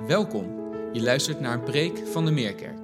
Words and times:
Welkom. 0.00 0.46
Je 0.92 1.02
luistert 1.02 1.40
naar 1.40 1.52
een 1.52 1.62
preek 1.62 2.06
van 2.06 2.24
de 2.24 2.30
Meerkerk. 2.30 2.78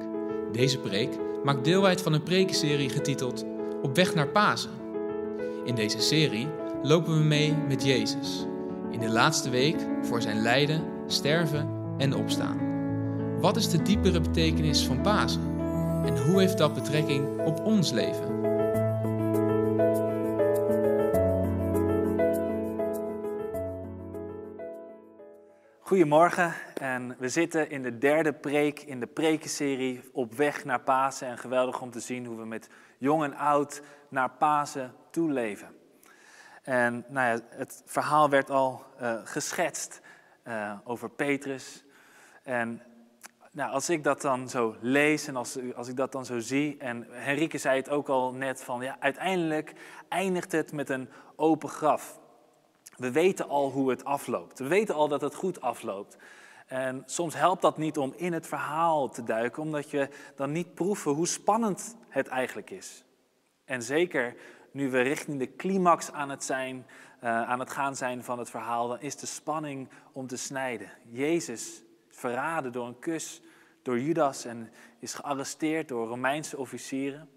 Deze 0.53 0.79
preek 0.79 1.11
maakt 1.45 1.65
deel 1.65 1.87
uit 1.87 2.03
van 2.03 2.13
een 2.13 2.23
prekenserie 2.23 2.89
getiteld 2.89 3.45
Op 3.83 3.97
weg 3.97 4.15
naar 4.15 4.29
Pasen. 4.29 4.71
In 5.65 5.75
deze 5.75 6.01
serie 6.01 6.49
lopen 6.83 7.19
we 7.19 7.25
mee 7.25 7.55
met 7.69 7.85
Jezus. 7.85 8.47
In 8.91 9.01
de 9.01 9.09
laatste 9.09 9.51
week 9.51 9.77
voor 10.03 10.23
zijn 10.23 10.43
lijden, 10.43 10.85
sterven 11.07 11.69
en 11.99 12.15
opstaan. 12.15 12.59
Wat 13.41 13.57
is 13.57 13.71
de 13.71 13.83
diepere 13.83 14.21
betekenis 14.21 14.87
van 14.87 15.01
Pasen? 15.01 15.43
En 16.05 16.23
hoe 16.27 16.41
heeft 16.41 16.59
dat 16.59 16.75
betrekking 16.75 17.41
op 17.45 17.61
ons 17.65 17.91
leven? 17.91 18.39
Goedemorgen 25.81 26.55
en 26.81 27.17
we 27.19 27.29
zitten 27.29 27.71
in 27.71 27.83
de 27.83 27.99
derde 27.99 28.33
preek 28.33 28.81
in 28.81 29.01
de 29.01 29.07
prekenserie 29.07 30.01
op 30.13 30.35
weg 30.35 30.65
naar 30.65 30.81
Pasen. 30.81 31.29
En 31.29 31.39
geweldig 31.39 31.81
om 31.81 31.91
te 31.91 32.01
zien 32.01 32.27
hoe 32.27 32.37
we 32.37 32.45
met 32.45 32.69
jong 32.99 33.23
en 33.23 33.35
oud 33.35 33.83
naar 34.09 34.31
Pasen 34.31 34.95
toeleven. 35.11 35.69
En 36.63 37.05
nou 37.09 37.37
ja, 37.37 37.45
het 37.57 37.83
verhaal 37.87 38.31
werd 38.31 38.51
al 38.51 38.85
uh, 39.01 39.21
geschetst 39.25 40.01
uh, 40.45 40.73
over 40.85 41.11
Petrus. 41.11 41.85
En 42.43 42.83
nou, 43.53 43.73
als 43.73 43.91
ik 43.91 44.05
dat 44.05 44.21
dan 44.21 44.49
zo 44.49 44.77
lees 44.81 45.27
en 45.27 45.37
als, 45.37 45.59
als 45.75 45.89
ik 45.89 45.97
dat 45.97 46.13
dan 46.13 46.25
zo 46.25 46.39
zie, 46.39 46.77
en 46.79 47.07
Henrike 47.11 47.59
zei 47.59 47.77
het 47.77 47.91
ook 47.91 48.09
al 48.09 48.33
net 48.33 48.63
van, 48.63 48.83
ja, 48.83 48.97
uiteindelijk 49.01 49.73
eindigt 50.09 50.53
het 50.53 50.73
met 50.73 50.89
een 50.89 51.09
open 51.37 51.69
graf. 51.69 52.19
We 52.97 53.11
weten 53.11 53.49
al 53.49 53.71
hoe 53.71 53.91
het 53.91 54.05
afloopt. 54.05 54.59
We 54.59 54.67
weten 54.67 54.95
al 54.95 55.09
dat 55.09 55.21
het 55.21 55.35
goed 55.35 55.61
afloopt. 55.61 56.17
En 56.71 57.03
soms 57.07 57.35
helpt 57.35 57.63
dat 57.63 57.79
niet 57.79 57.99
om 57.99 58.13
in 58.17 58.33
het 58.33 58.47
verhaal 58.47 59.09
te 59.09 59.25
duiken, 59.25 59.63
omdat 59.63 59.91
je 59.91 60.09
dan 60.35 60.53
niet 60.53 60.75
proeven 60.75 61.13
hoe 61.13 61.27
spannend 61.27 61.97
het 62.09 62.29
eigenlijk 62.29 62.71
is. 62.71 63.05
En 63.65 63.83
zeker 63.83 64.37
nu 64.71 64.91
we 64.91 65.01
richting 65.01 65.39
de 65.39 65.57
climax 65.57 66.13
aan 66.13 66.31
het, 66.31 66.45
zijn, 66.45 66.87
uh, 67.23 67.43
aan 67.49 67.59
het 67.59 67.71
gaan 67.71 67.97
zijn 67.97 68.25
van 68.25 68.39
het 68.39 68.51
verhaal, 68.51 68.89
dan 68.89 69.01
is 69.01 69.17
de 69.17 69.27
spanning 69.27 69.89
om 70.13 70.27
te 70.27 70.37
snijden. 70.37 70.91
Jezus 71.09 71.83
verraden 72.09 72.73
door 72.73 72.87
een 72.87 72.99
kus 72.99 73.43
door 73.83 74.01
Judas 74.01 74.45
en 74.45 74.73
is 74.99 75.15
gearresteerd 75.15 75.89
door 75.89 76.09
Romeinse 76.09 76.57
officieren. 76.57 77.29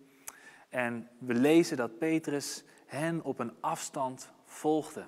En 0.70 1.10
we 1.20 1.34
lezen 1.34 1.78
dat 1.78 1.98
Petrus 1.98 2.64
hen 2.86 3.24
op 3.24 3.40
een 3.40 3.54
afstand 3.60 4.32
volgde. 4.46 5.06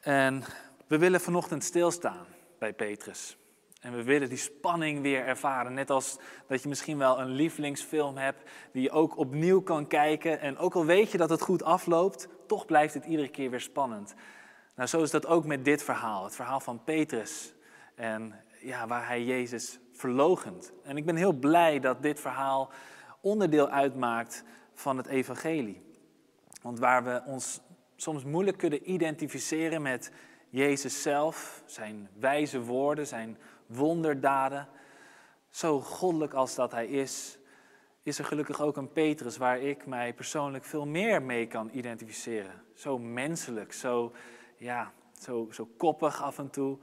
En 0.00 0.44
we 0.90 0.98
willen 0.98 1.20
vanochtend 1.20 1.64
stilstaan 1.64 2.26
bij 2.58 2.72
Petrus. 2.72 3.36
En 3.80 3.96
we 3.96 4.02
willen 4.02 4.28
die 4.28 4.38
spanning 4.38 5.02
weer 5.02 5.26
ervaren. 5.26 5.74
Net 5.74 5.90
als 5.90 6.18
dat 6.46 6.62
je 6.62 6.68
misschien 6.68 6.98
wel 6.98 7.20
een 7.20 7.30
lievelingsfilm 7.30 8.16
hebt 8.16 8.50
die 8.72 8.82
je 8.82 8.90
ook 8.90 9.16
opnieuw 9.16 9.62
kan 9.62 9.86
kijken. 9.86 10.40
En 10.40 10.58
ook 10.58 10.74
al 10.74 10.84
weet 10.84 11.12
je 11.12 11.18
dat 11.18 11.30
het 11.30 11.40
goed 11.40 11.62
afloopt, 11.62 12.28
toch 12.46 12.66
blijft 12.66 12.94
het 12.94 13.04
iedere 13.04 13.28
keer 13.28 13.50
weer 13.50 13.60
spannend. 13.60 14.14
Nou, 14.74 14.88
zo 14.88 15.02
is 15.02 15.10
dat 15.10 15.26
ook 15.26 15.44
met 15.44 15.64
dit 15.64 15.82
verhaal. 15.82 16.24
Het 16.24 16.34
verhaal 16.34 16.60
van 16.60 16.84
Petrus. 16.84 17.54
En 17.94 18.34
ja, 18.60 18.86
waar 18.86 19.06
hij 19.06 19.24
Jezus 19.24 19.78
verlogent. 19.92 20.72
En 20.82 20.96
ik 20.96 21.06
ben 21.06 21.16
heel 21.16 21.32
blij 21.32 21.80
dat 21.80 22.02
dit 22.02 22.20
verhaal 22.20 22.70
onderdeel 23.20 23.68
uitmaakt 23.68 24.44
van 24.74 24.96
het 24.96 25.06
evangelie. 25.06 25.82
Want 26.62 26.78
waar 26.78 27.04
we 27.04 27.22
ons 27.26 27.60
soms 27.96 28.24
moeilijk 28.24 28.56
kunnen 28.58 28.90
identificeren 28.90 29.82
met 29.82 30.12
Jezus 30.50 31.02
zelf, 31.02 31.62
zijn 31.66 32.08
wijze 32.18 32.60
woorden, 32.60 33.06
zijn 33.06 33.38
wonderdaden. 33.66 34.68
Zo 35.48 35.80
goddelijk 35.80 36.32
als 36.32 36.54
dat 36.54 36.72
hij 36.72 36.86
is, 36.86 37.38
is 38.02 38.18
er 38.18 38.24
gelukkig 38.24 38.60
ook 38.60 38.76
een 38.76 38.92
Petrus 38.92 39.36
waar 39.36 39.60
ik 39.60 39.86
mij 39.86 40.14
persoonlijk 40.14 40.64
veel 40.64 40.86
meer 40.86 41.22
mee 41.22 41.46
kan 41.46 41.70
identificeren. 41.72 42.64
Zo 42.74 42.98
menselijk, 42.98 43.72
zo, 43.72 44.12
ja, 44.56 44.92
zo, 45.18 45.48
zo 45.50 45.68
koppig 45.76 46.22
af 46.22 46.38
en 46.38 46.50
toe. 46.50 46.78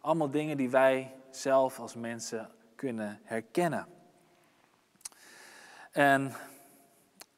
Allemaal 0.00 0.30
dingen 0.30 0.56
die 0.56 0.70
wij 0.70 1.14
zelf 1.30 1.78
als 1.78 1.94
mensen 1.94 2.50
kunnen 2.74 3.20
herkennen. 3.24 3.86
En 5.92 6.32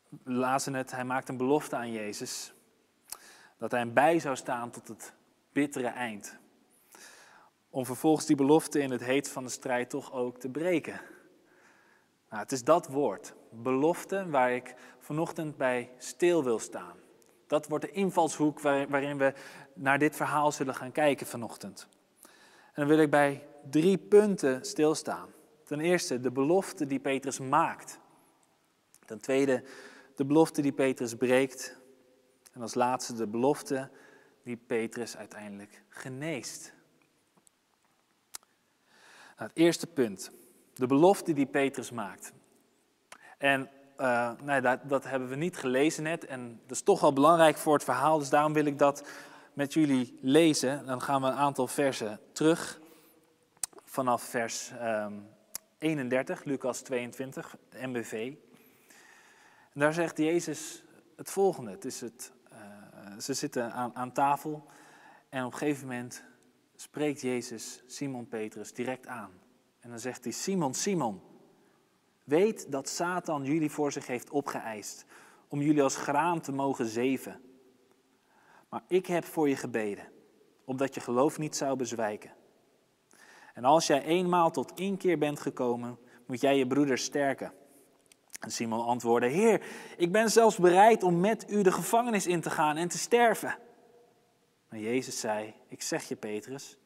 we 0.08 0.32
lazen 0.32 0.74
het, 0.74 0.91
hij 0.91 1.04
maakt 1.04 1.28
een 1.28 1.36
belofte 1.36 1.76
aan 1.76 1.92
Jezus 1.92 2.52
dat 3.58 3.70
hij 3.70 3.80
hem 3.80 3.92
bij 3.92 4.18
zou 4.18 4.36
staan 4.36 4.70
tot 4.70 4.88
het 4.88 5.12
bittere 5.52 5.86
eind. 5.86 6.38
Om 7.70 7.86
vervolgens 7.86 8.26
die 8.26 8.36
belofte 8.36 8.78
in 8.80 8.90
het 8.90 9.04
heet 9.04 9.28
van 9.28 9.44
de 9.44 9.50
strijd 9.50 9.90
toch 9.90 10.12
ook 10.12 10.38
te 10.38 10.48
breken. 10.48 11.00
Nou, 12.28 12.42
het 12.42 12.52
is 12.52 12.64
dat 12.64 12.86
woord, 12.86 13.34
belofte, 13.50 14.28
waar 14.28 14.52
ik 14.52 14.74
vanochtend 14.98 15.56
bij 15.56 15.90
stil 15.98 16.44
wil 16.44 16.58
staan. 16.58 16.96
Dat 17.46 17.68
wordt 17.68 17.84
de 17.84 17.90
invalshoek 17.90 18.60
waarin 18.60 19.18
we 19.18 19.32
naar 19.74 19.98
dit 19.98 20.16
verhaal 20.16 20.52
zullen 20.52 20.74
gaan 20.74 20.92
kijken 20.92 21.26
vanochtend. 21.26 21.88
En 22.64 22.72
dan 22.74 22.86
wil 22.86 22.98
ik 22.98 23.10
bij 23.10 23.46
drie 23.70 23.98
punten 23.98 24.64
stilstaan. 24.64 25.28
Ten 25.64 25.80
eerste 25.80 26.20
de 26.20 26.30
belofte 26.30 26.86
die 26.86 27.00
Petrus 27.00 27.38
maakt. 27.38 27.98
Ten 29.04 29.20
tweede 29.20 29.64
de 30.14 30.24
belofte 30.24 30.62
die 30.62 30.72
Petrus 30.72 31.14
breekt. 31.14 31.76
En 32.52 32.62
als 32.62 32.74
laatste 32.74 33.14
de 33.14 33.26
belofte 33.26 33.90
die 34.42 34.56
Petrus 34.56 35.16
uiteindelijk 35.16 35.82
geneest. 35.88 36.72
Nou, 39.36 39.48
het 39.48 39.58
eerste 39.58 39.86
punt, 39.86 40.30
de 40.74 40.86
belofte 40.86 41.32
die 41.32 41.46
Petrus 41.46 41.90
maakt. 41.90 42.32
En 43.38 43.70
uh, 43.98 44.30
nee, 44.42 44.60
dat, 44.60 44.80
dat, 44.88 45.04
hebben 45.04 45.28
we 45.28 45.36
niet 45.36 45.56
gelezen 45.56 46.02
net 46.02 46.26
en 46.26 46.60
dat 46.62 46.76
is 46.76 46.82
toch 46.82 47.00
wel 47.00 47.12
belangrijk 47.12 47.56
voor 47.56 47.74
het 47.74 47.84
verhaal, 47.84 48.18
dus 48.18 48.28
daarom 48.28 48.52
wil 48.52 48.64
ik 48.64 48.78
dat 48.78 49.08
met 49.52 49.72
jullie 49.72 50.18
lezen. 50.20 50.86
Dan 50.86 51.02
gaan 51.02 51.22
we 51.22 51.26
een 51.26 51.34
aantal 51.34 51.66
versen 51.66 52.20
terug, 52.32 52.80
vanaf 53.84 54.22
vers 54.22 54.70
um, 54.70 54.78
ehm, 54.78 55.12
31, 55.78 56.44
Lucas 56.44 56.80
22, 56.80 57.56
MBV. 57.72 58.32
En 59.72 59.80
daar 59.80 59.92
zegt 59.92 60.18
Jezus 60.18 60.82
het 61.16 61.30
volgende, 61.30 61.70
het 61.70 61.84
is 61.84 62.00
het 62.00 62.32
ze 63.19 63.34
zitten 63.34 63.72
aan, 63.72 63.94
aan 63.94 64.12
tafel 64.12 64.66
en 65.28 65.44
op 65.44 65.53
een 65.53 65.59
gegeven 65.59 65.87
moment 65.87 66.25
spreekt 66.76 67.21
Jezus 67.21 67.82
Simon 67.87 68.28
Petrus 68.28 68.72
direct 68.72 69.06
aan. 69.06 69.31
En 69.81 69.91
dan 69.91 69.98
zegt 69.98 70.25
hij, 70.25 70.32
Simon, 70.32 70.75
Simon, 70.75 71.21
weet 72.25 72.72
dat 72.72 72.88
Satan 72.88 73.44
jullie 73.44 73.71
voor 73.71 73.93
zich 73.93 74.06
heeft 74.06 74.31
opgeëist 74.31 75.04
om 75.48 75.60
jullie 75.60 75.82
als 75.82 75.97
graan 75.97 76.41
te 76.41 76.53
mogen 76.53 76.87
zeven. 76.87 77.41
Maar 78.69 78.82
ik 78.87 79.06
heb 79.06 79.25
voor 79.25 79.48
je 79.48 79.56
gebeden, 79.56 80.04
opdat 80.65 80.94
je 80.94 81.00
geloof 81.00 81.38
niet 81.38 81.56
zou 81.56 81.77
bezwijken. 81.77 82.32
En 83.54 83.65
als 83.65 83.87
jij 83.87 84.03
eenmaal 84.03 84.50
tot 84.50 84.78
inkeer 84.78 85.19
bent 85.19 85.41
gekomen, 85.41 85.98
moet 86.27 86.41
jij 86.41 86.56
je 86.56 86.66
broeder 86.66 86.98
sterken. 86.98 87.53
En 88.40 88.50
Simon 88.50 88.84
antwoordde: 88.84 89.28
Heer, 89.28 89.62
ik 89.96 90.12
ben 90.12 90.30
zelfs 90.30 90.56
bereid 90.56 91.02
om 91.02 91.20
met 91.20 91.50
u 91.50 91.62
de 91.62 91.72
gevangenis 91.72 92.26
in 92.26 92.40
te 92.40 92.50
gaan 92.50 92.76
en 92.76 92.88
te 92.88 92.98
sterven. 92.98 93.56
Maar 94.68 94.78
Jezus 94.78 95.20
zei: 95.20 95.54
Ik 95.68 95.82
zeg 95.82 96.08
je, 96.08 96.16
Petrus, 96.16 96.78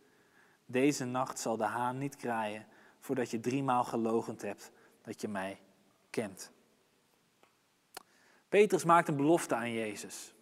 deze 0.66 1.04
nacht 1.04 1.38
zal 1.38 1.56
de 1.56 1.64
haan 1.64 1.98
niet 1.98 2.16
kraaien 2.16 2.66
voordat 3.00 3.30
je 3.30 3.40
driemaal 3.40 3.84
gelogend 3.84 4.42
hebt 4.42 4.70
dat 5.02 5.20
je 5.20 5.28
mij 5.28 5.60
kent. 6.10 6.50
Petrus 8.48 8.84
maakt 8.84 9.08
een 9.08 9.16
belofte 9.16 9.54
aan 9.54 9.72
Jezus. 9.72 10.34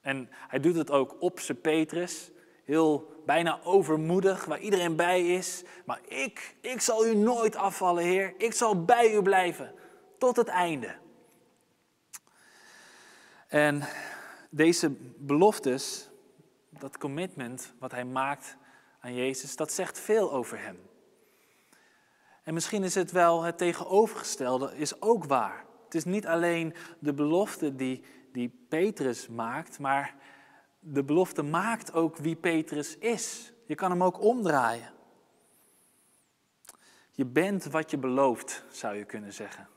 En 0.00 0.28
hij 0.30 0.60
doet 0.60 0.76
het 0.76 0.90
ook 0.90 1.16
op 1.18 1.40
zijn 1.40 1.60
Petrus, 1.60 2.30
heel 2.64 3.22
bijna 3.26 3.60
overmoedig, 3.62 4.44
waar 4.44 4.60
iedereen 4.60 4.96
bij 4.96 5.26
is. 5.26 5.62
Maar 5.84 6.00
ik, 6.08 6.56
ik 6.60 6.80
zal 6.80 7.06
u 7.06 7.14
nooit 7.14 7.56
afvallen, 7.56 8.04
Heer. 8.04 8.34
Ik 8.38 8.52
zal 8.52 8.84
bij 8.84 9.14
u 9.14 9.22
blijven 9.22 9.74
tot 10.20 10.36
het 10.36 10.48
einde. 10.48 10.94
En 13.46 13.82
deze 14.50 14.90
beloftes, 15.18 16.10
dat 16.68 16.98
commitment 16.98 17.72
wat 17.78 17.90
hij 17.90 18.04
maakt 18.04 18.56
aan 19.00 19.14
Jezus, 19.14 19.56
dat 19.56 19.72
zegt 19.72 19.98
veel 19.98 20.32
over 20.32 20.58
hem. 20.58 20.78
En 22.42 22.54
misschien 22.54 22.84
is 22.84 22.94
het 22.94 23.10
wel 23.10 23.42
het 23.42 23.58
tegenovergestelde, 23.58 24.76
is 24.76 25.00
ook 25.00 25.24
waar. 25.24 25.64
Het 25.84 25.94
is 25.94 26.04
niet 26.04 26.26
alleen 26.26 26.74
de 26.98 27.14
belofte 27.14 27.74
die, 27.74 28.04
die 28.32 28.66
Petrus 28.68 29.28
maakt, 29.28 29.78
maar 29.78 30.14
de 30.78 31.04
belofte 31.04 31.42
maakt 31.42 31.92
ook 31.92 32.16
wie 32.16 32.36
Petrus 32.36 32.98
is. 32.98 33.52
Je 33.66 33.74
kan 33.74 33.90
hem 33.90 34.02
ook 34.02 34.20
omdraaien. 34.20 34.92
Je 37.12 37.24
bent 37.26 37.64
wat 37.64 37.90
je 37.90 37.98
belooft, 37.98 38.64
zou 38.70 38.96
je 38.96 39.04
kunnen 39.04 39.32
zeggen. 39.32 39.68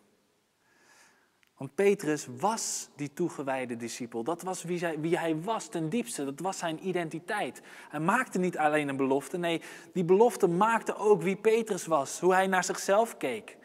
Want 1.64 1.76
Petrus 1.76 2.28
was 2.40 2.90
die 2.96 3.14
toegewijde 3.14 3.76
discipel. 3.76 4.24
Dat 4.24 4.42
was 4.42 4.64
wie, 4.64 4.78
zij, 4.78 5.00
wie 5.00 5.18
hij 5.18 5.42
was 5.42 5.68
ten 5.68 5.90
diepste. 5.90 6.26
Dat 6.26 6.40
was 6.40 6.58
zijn 6.58 6.88
identiteit. 6.88 7.62
Hij 7.90 8.00
maakte 8.00 8.40
niet 8.40 8.58
alleen 8.58 8.90
een 8.90 8.98
belofte. 8.98 9.38
Nee, 9.38 9.62
die 9.94 10.04
belofte 10.04 10.48
maakte 10.48 10.96
ook 10.96 11.22
wie 11.22 11.36
Petrus 11.36 11.86
was. 11.86 12.20
Hoe 12.20 12.34
hij 12.34 12.48
naar 12.48 12.64
zichzelf 12.64 13.18
keek. 13.18 13.58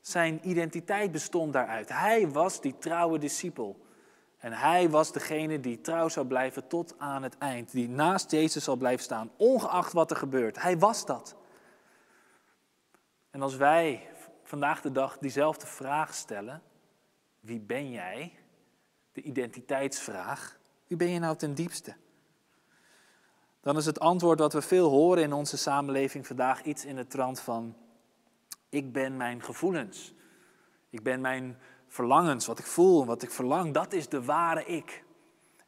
Zijn 0.00 0.48
identiteit 0.48 1.12
bestond 1.12 1.52
daaruit. 1.52 1.88
Hij 1.88 2.30
was 2.30 2.60
die 2.60 2.78
trouwe 2.78 3.18
discipel. 3.18 3.86
En 4.38 4.52
hij 4.52 4.90
was 4.90 5.12
degene 5.12 5.60
die 5.60 5.80
trouw 5.80 6.08
zou 6.08 6.26
blijven 6.26 6.66
tot 6.66 6.94
aan 6.98 7.22
het 7.22 7.38
eind. 7.38 7.72
Die 7.72 7.88
naast 7.88 8.30
Jezus 8.30 8.64
zal 8.64 8.76
blijven 8.76 9.04
staan, 9.04 9.30
ongeacht 9.36 9.92
wat 9.92 10.10
er 10.10 10.16
gebeurt. 10.16 10.62
Hij 10.62 10.78
was 10.78 11.06
dat. 11.06 11.36
En 13.30 13.42
als 13.42 13.56
wij 13.56 14.08
vandaag 14.42 14.80
de 14.80 14.92
dag 14.92 15.18
diezelfde 15.18 15.66
vraag 15.66 16.14
stellen, 16.14 16.62
wie 17.40 17.60
ben 17.60 17.90
jij? 17.90 18.32
De 19.12 19.22
identiteitsvraag. 19.22 20.58
Wie 20.86 20.96
ben 20.96 21.08
je 21.08 21.18
nou 21.18 21.36
ten 21.36 21.54
diepste? 21.54 21.94
Dan 23.60 23.76
is 23.76 23.86
het 23.86 24.00
antwoord 24.00 24.38
wat 24.38 24.52
we 24.52 24.62
veel 24.62 24.88
horen 24.88 25.22
in 25.22 25.32
onze 25.32 25.56
samenleving 25.56 26.26
vandaag 26.26 26.62
iets 26.62 26.84
in 26.84 26.96
de 26.96 27.06
trant 27.06 27.40
van: 27.40 27.76
Ik 28.68 28.92
ben 28.92 29.16
mijn 29.16 29.42
gevoelens. 29.42 30.14
Ik 30.90 31.02
ben 31.02 31.20
mijn 31.20 31.58
verlangens, 31.86 32.46
wat 32.46 32.58
ik 32.58 32.66
voel 32.66 33.00
en 33.00 33.06
wat 33.06 33.22
ik 33.22 33.30
verlang. 33.30 33.74
Dat 33.74 33.92
is 33.92 34.08
de 34.08 34.24
ware 34.24 34.64
ik. 34.64 35.04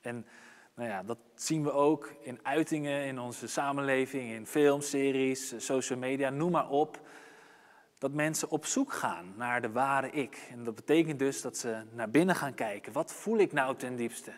En 0.01 0.27
nou 0.75 0.89
ja, 0.89 1.03
dat 1.03 1.19
zien 1.35 1.63
we 1.63 1.73
ook 1.73 2.13
in 2.23 2.39
uitingen 2.43 3.05
in 3.05 3.19
onze 3.19 3.49
samenleving, 3.49 4.33
in 4.33 4.47
filmseries, 4.47 5.55
social 5.57 5.99
media, 5.99 6.31
noem 6.31 6.51
maar 6.51 6.69
op 6.69 7.01
dat 8.01 8.13
mensen 8.13 8.51
op 8.51 8.67
zoek 8.67 8.93
gaan 8.93 9.33
naar 9.37 9.61
de 9.61 9.71
ware 9.71 10.11
ik. 10.11 10.49
En 10.51 10.65
dat 10.65 10.75
betekent 10.75 11.19
dus 11.19 11.43
dat 11.43 11.57
ze 11.57 11.83
naar 11.93 12.11
binnen 12.11 12.35
gaan 12.35 12.55
kijken. 12.55 12.93
Wat 12.93 13.13
voel 13.13 13.39
ik 13.39 13.53
nou 13.53 13.77
ten 13.77 13.97
diepste? 13.97 14.33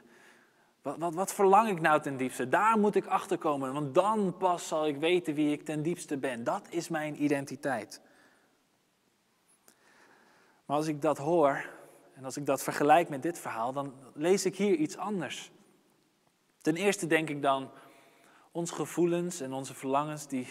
Wat, 0.83 0.97
wat, 0.99 1.15
wat 1.15 1.35
verlang 1.35 1.69
ik 1.69 1.81
nou 1.81 2.01
ten 2.01 2.17
diepste? 2.17 2.49
Daar 2.49 2.79
moet 2.79 2.95
ik 2.95 3.07
achter 3.07 3.39
komen, 3.39 3.73
want 3.73 3.95
dan 3.95 4.37
pas 4.37 4.69
zal 4.69 4.87
ik 4.87 4.97
weten 4.97 5.35
wie 5.35 5.53
ik 5.53 5.65
ten 5.65 5.83
diepste 5.83 6.17
ben. 6.17 6.45
Dat 6.45 6.67
is 6.71 6.89
mijn 6.89 7.23
identiteit. 7.23 8.01
Maar 10.65 10.77
als 10.77 10.87
ik 10.87 11.03
dat 11.03 11.19
hoor 11.19 11.65
en 12.15 12.25
als 12.25 12.37
ik 12.37 12.47
dat 12.47 12.63
vergelijk 12.63 13.09
met 13.09 13.23
dit 13.23 13.39
verhaal, 13.39 13.73
dan 13.73 13.95
lees 14.15 14.45
ik 14.45 14.57
hier 14.57 14.75
iets 14.75 14.97
anders. 14.97 15.51
Ten 16.59 16.77
eerste 16.77 17.07
denk 17.07 17.29
ik 17.29 17.43
dan, 17.43 17.71
onze 18.53 18.75
gevoelens 18.75 19.41
en 19.41 19.53
onze 19.53 19.75
verlangens, 19.75 20.27
die, 20.27 20.47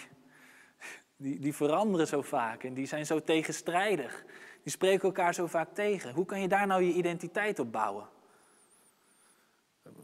die, 1.22 1.40
die 1.40 1.56
veranderen 1.56 2.08
zo 2.08 2.22
vaak 2.22 2.64
en 2.64 2.74
die 2.74 2.86
zijn 2.86 3.06
zo 3.06 3.24
tegenstrijdig. 3.24 4.26
Die 4.64 4.72
spreken 4.72 5.04
elkaar 5.04 5.34
zo 5.34 5.48
vaak 5.48 5.74
tegen. 5.74 6.14
Hoe 6.14 6.26
kan 6.26 6.42
je 6.42 6.48
daar 6.48 6.68
nou 6.68 6.84
je 6.84 6.94
identiteit 6.94 7.60
op 7.60 7.72
bouwen? 7.72 8.08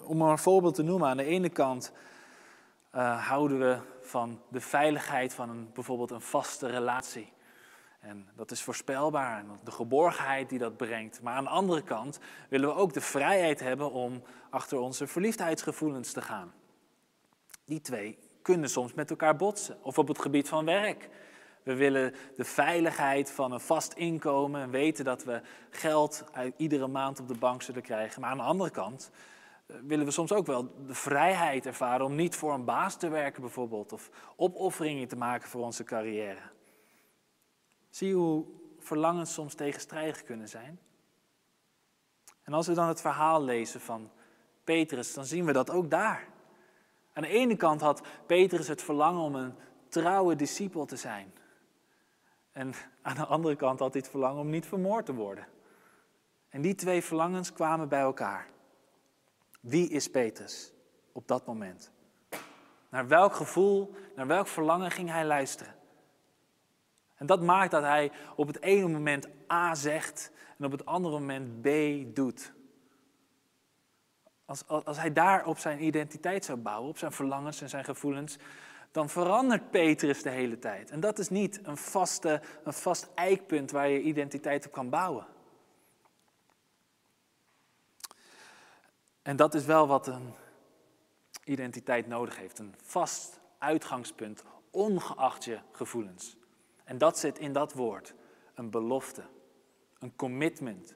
Om 0.02 0.18
maar 0.18 0.31
een 0.31 0.38
voorbeeld 0.38 0.75
te 0.75 0.84
noemen, 0.84 1.10
aan 1.10 1.18
de 1.18 1.24
ene 1.24 1.50
kant 1.50 1.92
uh, 2.96 3.28
houden 3.28 3.60
we 3.60 3.80
van 4.02 4.42
de 4.50 4.62
veiligheid 4.62 5.34
van 5.34 5.50
een, 5.50 5.69
bijvoorbeeld 5.74 6.12
een 6.12 6.22
vaste 6.22 6.68
relatie. 6.68 7.34
En 8.00 8.28
dat 8.36 8.52
is 8.52 8.62
voorspelbaar, 8.62 9.46
de 9.64 9.72
geborgenheid 9.72 10.50
die 10.50 10.60
dat 10.60 10.78
brengt. 10.78 11.22
Maar 11.22 11.34
aan 11.34 11.44
de 11.44 11.50
andere 11.50 11.81
kant 11.81 12.19
willen 12.50 12.69
we 12.69 12.75
ook 12.75 12.94
de 12.94 13.02
vrijheid 13.02 13.60
hebben 13.60 13.92
om 13.92 14.24
achter 14.50 14.80
onze 14.80 15.08
verliefdheidsgevoelens 15.08 16.12
te 16.12 16.22
gaan. 16.22 16.54
Die 17.66 17.81
twee 17.81 18.18
kunnen 18.48 18.70
soms 18.70 18.94
met 18.94 19.10
elkaar 19.10 19.36
botsen. 19.36 19.78
Of 19.82 19.98
op 19.98 20.08
het 20.08 20.22
gebied 20.22 20.48
van 20.48 20.66
werk. 20.66 21.10
We 21.64 21.76
willen 21.76 22.14
de 22.36 22.44
veiligheid 22.44 23.32
van 23.32 23.52
een 23.52 23.60
vast 23.60 23.94
inkomen 23.94 24.62
en 24.62 24.70
weten 24.70 25.06
dat 25.06 25.24
we 25.24 25.42
geld 25.70 26.24
uit 26.32 26.54
iedere 26.58 26.88
maand 26.88 27.20
op 27.20 27.28
de 27.28 27.38
bank 27.38 27.62
zullen 27.62 27.82
krijgen. 27.82 28.22
Maar 28.22 28.30
aan 28.30 28.38
de 28.38 28.44
andere 28.44 28.70
kant 28.70 29.12
eh, 29.66 29.76
willen 29.84 30.06
we 30.06 30.12
soms 30.12 30.32
ook 30.32 30.46
wel 30.46 30.86
de 30.86 30.94
vrijheid 30.94 31.66
ervaren 31.66 32.06
om 32.06 32.16
niet 32.16 32.36
voor 32.36 32.54
een 32.54 32.66
baas 32.66 32.98
te 32.98 33.10
werken 33.10 33.42
bijvoorbeeld. 33.42 33.94
Of 33.94 34.10
opofferingen 34.36 35.08
te 35.08 35.16
maken 35.16 35.50
voor 35.50 35.64
onze 35.64 35.84
carrière. 35.84 36.42
Zie 37.90 38.08
je 38.08 38.14
hoe 38.14 38.46
verlangens 38.80 39.34
soms 39.34 39.54
tegenstrijdig 39.54 40.24
kunnen 40.24 40.50
zijn? 40.50 40.80
En 42.44 42.54
als 42.54 42.68
we 42.68 42.74
dan 42.74 42.88
het 42.88 43.02
verhaal 43.02 43.44
lezen 43.44 43.80
van 43.82 44.12
Petrus, 44.64 45.14
dan 45.14 45.26
zien 45.26 45.46
we 45.46 45.52
dat 45.52 45.70
ook 45.70 45.90
daar. 45.90 46.36
Aan 47.18 47.24
de 47.24 47.30
ene 47.30 47.56
kant 47.56 47.81
had 47.81 48.02
Petrus 48.25 48.68
het 48.68 48.81
verlangen 48.81 49.22
om 49.22 49.36
een 49.36 49.54
trouwe 49.90 50.36
discipel 50.36 50.86
te 50.86 50.96
zijn. 50.96 51.34
En 52.52 52.74
aan 53.02 53.16
de 53.16 53.25
andere 53.25 53.56
kant 53.56 53.80
had 53.80 53.94
hij 53.94 54.02
het 54.02 54.10
verlangen 54.10 54.42
om 54.42 54.50
niet 54.50 54.66
vermoord 54.66 55.06
te 55.06 55.14
worden. 55.14 55.48
En 56.50 56.62
die 56.62 56.75
twee 56.75 57.04
verlangens 57.04 57.54
kwamen 57.54 57.90
bij 57.90 58.00
elkaar. 58.00 58.48
Wie 59.60 59.90
is 59.90 60.10
Petrus 60.10 60.74
op 61.12 61.28
dat 61.28 61.46
moment? 61.46 61.92
Naar 62.90 63.08
welk 63.08 63.34
gevoel, 63.34 63.94
naar 64.16 64.28
welk 64.28 64.48
verlangen 64.48 64.92
ging 64.92 65.10
hij 65.10 65.25
luisteren? 65.25 65.75
En 67.16 67.25
dat 67.25 67.42
maakt 67.42 67.72
dat 67.72 67.84
hij 67.84 68.12
op 68.36 68.48
het 68.48 68.62
ene 68.62 68.88
moment 68.88 69.28
A 69.52 69.75
zegt 69.75 70.31
en 70.58 70.66
op 70.66 70.72
het 70.72 70.86
andere 70.86 71.19
moment 71.19 71.62
B 71.62 71.68
doet. 72.16 72.54
Als, 74.48 74.68
als 74.68 74.98
hij 74.98 75.14
daar 75.14 75.46
op 75.46 75.58
zijn 75.58 75.84
identiteit 75.84 76.46
zou 76.46 76.58
bouwen, 76.58 76.90
op 76.90 76.98
zijn 76.98 77.12
verlangens 77.12 77.62
en 77.62 77.70
zijn 77.70 77.84
gevoelens, 77.84 78.38
dan 78.92 79.10
verandert 79.10 79.72
Petrus 79.72 80.22
de 80.22 80.30
hele 80.30 80.60
tijd. 80.60 80.92
En 80.92 81.00
dat 81.00 81.20
is 81.20 81.30
niet 81.30 81.60
een, 81.64 81.78
vaste, 81.78 82.42
een 82.64 82.74
vast 82.74 83.10
eikpunt 83.16 83.72
waar 83.72 83.88
je 83.88 84.02
identiteit 84.02 84.66
op 84.66 84.72
kan 84.72 84.90
bouwen. 84.90 85.26
En 89.22 89.36
dat 89.36 89.54
is 89.54 89.66
wel 89.66 89.88
wat 89.88 90.08
een 90.08 90.34
identiteit 91.44 92.08
nodig 92.08 92.38
heeft. 92.38 92.60
Een 92.60 92.76
vast 92.84 93.40
uitgangspunt, 93.58 94.44
ongeacht 94.72 95.44
je 95.44 95.60
gevoelens. 95.72 96.38
En 96.84 96.98
dat 96.98 97.20
zit 97.20 97.40
in 97.40 97.54
dat 97.54 97.74
woord. 97.74 98.14
Een 98.54 98.70
belofte. 98.70 99.24
Een 100.00 100.16
commitment. 100.16 100.96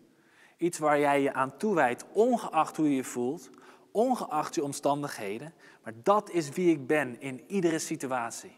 Iets 0.62 0.80
waar 0.80 1.00
jij 1.00 1.22
je 1.22 1.34
aan 1.34 1.58
toewijdt, 1.58 2.06
ongeacht 2.12 2.78
hoe 2.78 2.90
je 2.90 2.96
je 2.96 3.04
voelt, 3.04 3.50
ongeacht 3.92 4.56
je 4.56 4.64
omstandigheden. 4.64 5.54
Maar 5.84 5.94
dat 6.04 6.30
is 6.30 6.50
wie 6.50 6.72
ik 6.72 6.88
ben 6.88 7.22
in 7.22 7.44
iedere 7.48 7.80
situatie. 7.80 8.58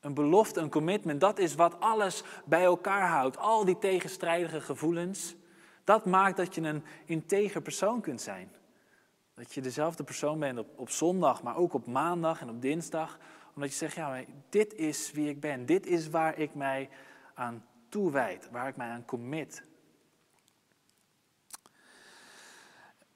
Een 0.00 0.14
belofte, 0.14 0.60
een 0.60 0.70
commitment, 0.70 1.20
dat 1.20 1.38
is 1.38 1.54
wat 1.54 1.80
alles 1.80 2.22
bij 2.44 2.64
elkaar 2.64 3.08
houdt. 3.08 3.38
Al 3.38 3.64
die 3.64 3.78
tegenstrijdige 3.78 4.60
gevoelens. 4.60 5.34
Dat 5.84 6.04
maakt 6.04 6.36
dat 6.36 6.54
je 6.54 6.60
een 6.60 6.84
integer 7.04 7.62
persoon 7.62 8.00
kunt 8.00 8.20
zijn. 8.20 8.52
Dat 9.34 9.54
je 9.54 9.60
dezelfde 9.60 10.04
persoon 10.04 10.38
bent 10.38 10.58
op, 10.58 10.68
op 10.76 10.90
zondag, 10.90 11.42
maar 11.42 11.56
ook 11.56 11.74
op 11.74 11.86
maandag 11.86 12.40
en 12.40 12.50
op 12.50 12.62
dinsdag. 12.62 13.18
Omdat 13.54 13.70
je 13.70 13.76
zegt, 13.76 13.94
ja, 13.94 14.24
dit 14.48 14.74
is 14.74 15.12
wie 15.12 15.28
ik 15.28 15.40
ben. 15.40 15.66
Dit 15.66 15.86
is 15.86 16.08
waar 16.08 16.38
ik 16.38 16.54
mij 16.54 16.88
aan 17.34 17.64
toewijd, 17.88 18.48
waar 18.50 18.68
ik 18.68 18.76
mij 18.76 18.88
aan 18.88 19.04
commit. 19.04 19.68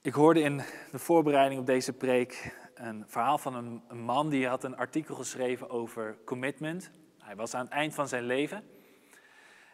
Ik 0.05 0.13
hoorde 0.13 0.41
in 0.41 0.61
de 0.91 0.99
voorbereiding 0.99 1.59
op 1.59 1.65
deze 1.65 1.93
preek 1.93 2.55
een 2.73 3.03
verhaal 3.07 3.37
van 3.37 3.55
een, 3.55 4.03
man 4.03 4.29
die 4.29 4.47
had 4.47 4.63
een 4.63 4.77
artikel 4.77 5.15
geschreven 5.15 5.69
over 5.69 6.17
commitment. 6.25 6.91
Hij 7.19 7.35
was 7.35 7.53
aan 7.53 7.65
het 7.65 7.73
eind 7.73 7.93
van 7.93 8.07
zijn 8.07 8.23
leven. 8.23 8.63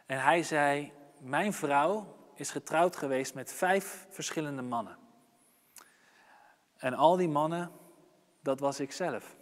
En 0.05 0.21
hij 0.21 0.43
zei: 0.43 0.91
Mijn 1.19 1.53
vrouw 1.53 2.17
is 2.35 2.51
getrouwd 2.51 2.95
geweest 2.95 3.33
met 3.33 3.53
vijf 3.53 4.07
verschillende 4.09 4.61
mannen. 4.61 4.97
En 6.77 6.93
al 6.93 7.15
die 7.15 7.29
mannen, 7.29 7.71
dat 8.41 8.59
was 8.59 8.79
ik 8.79 8.91
zelf. 8.91 9.35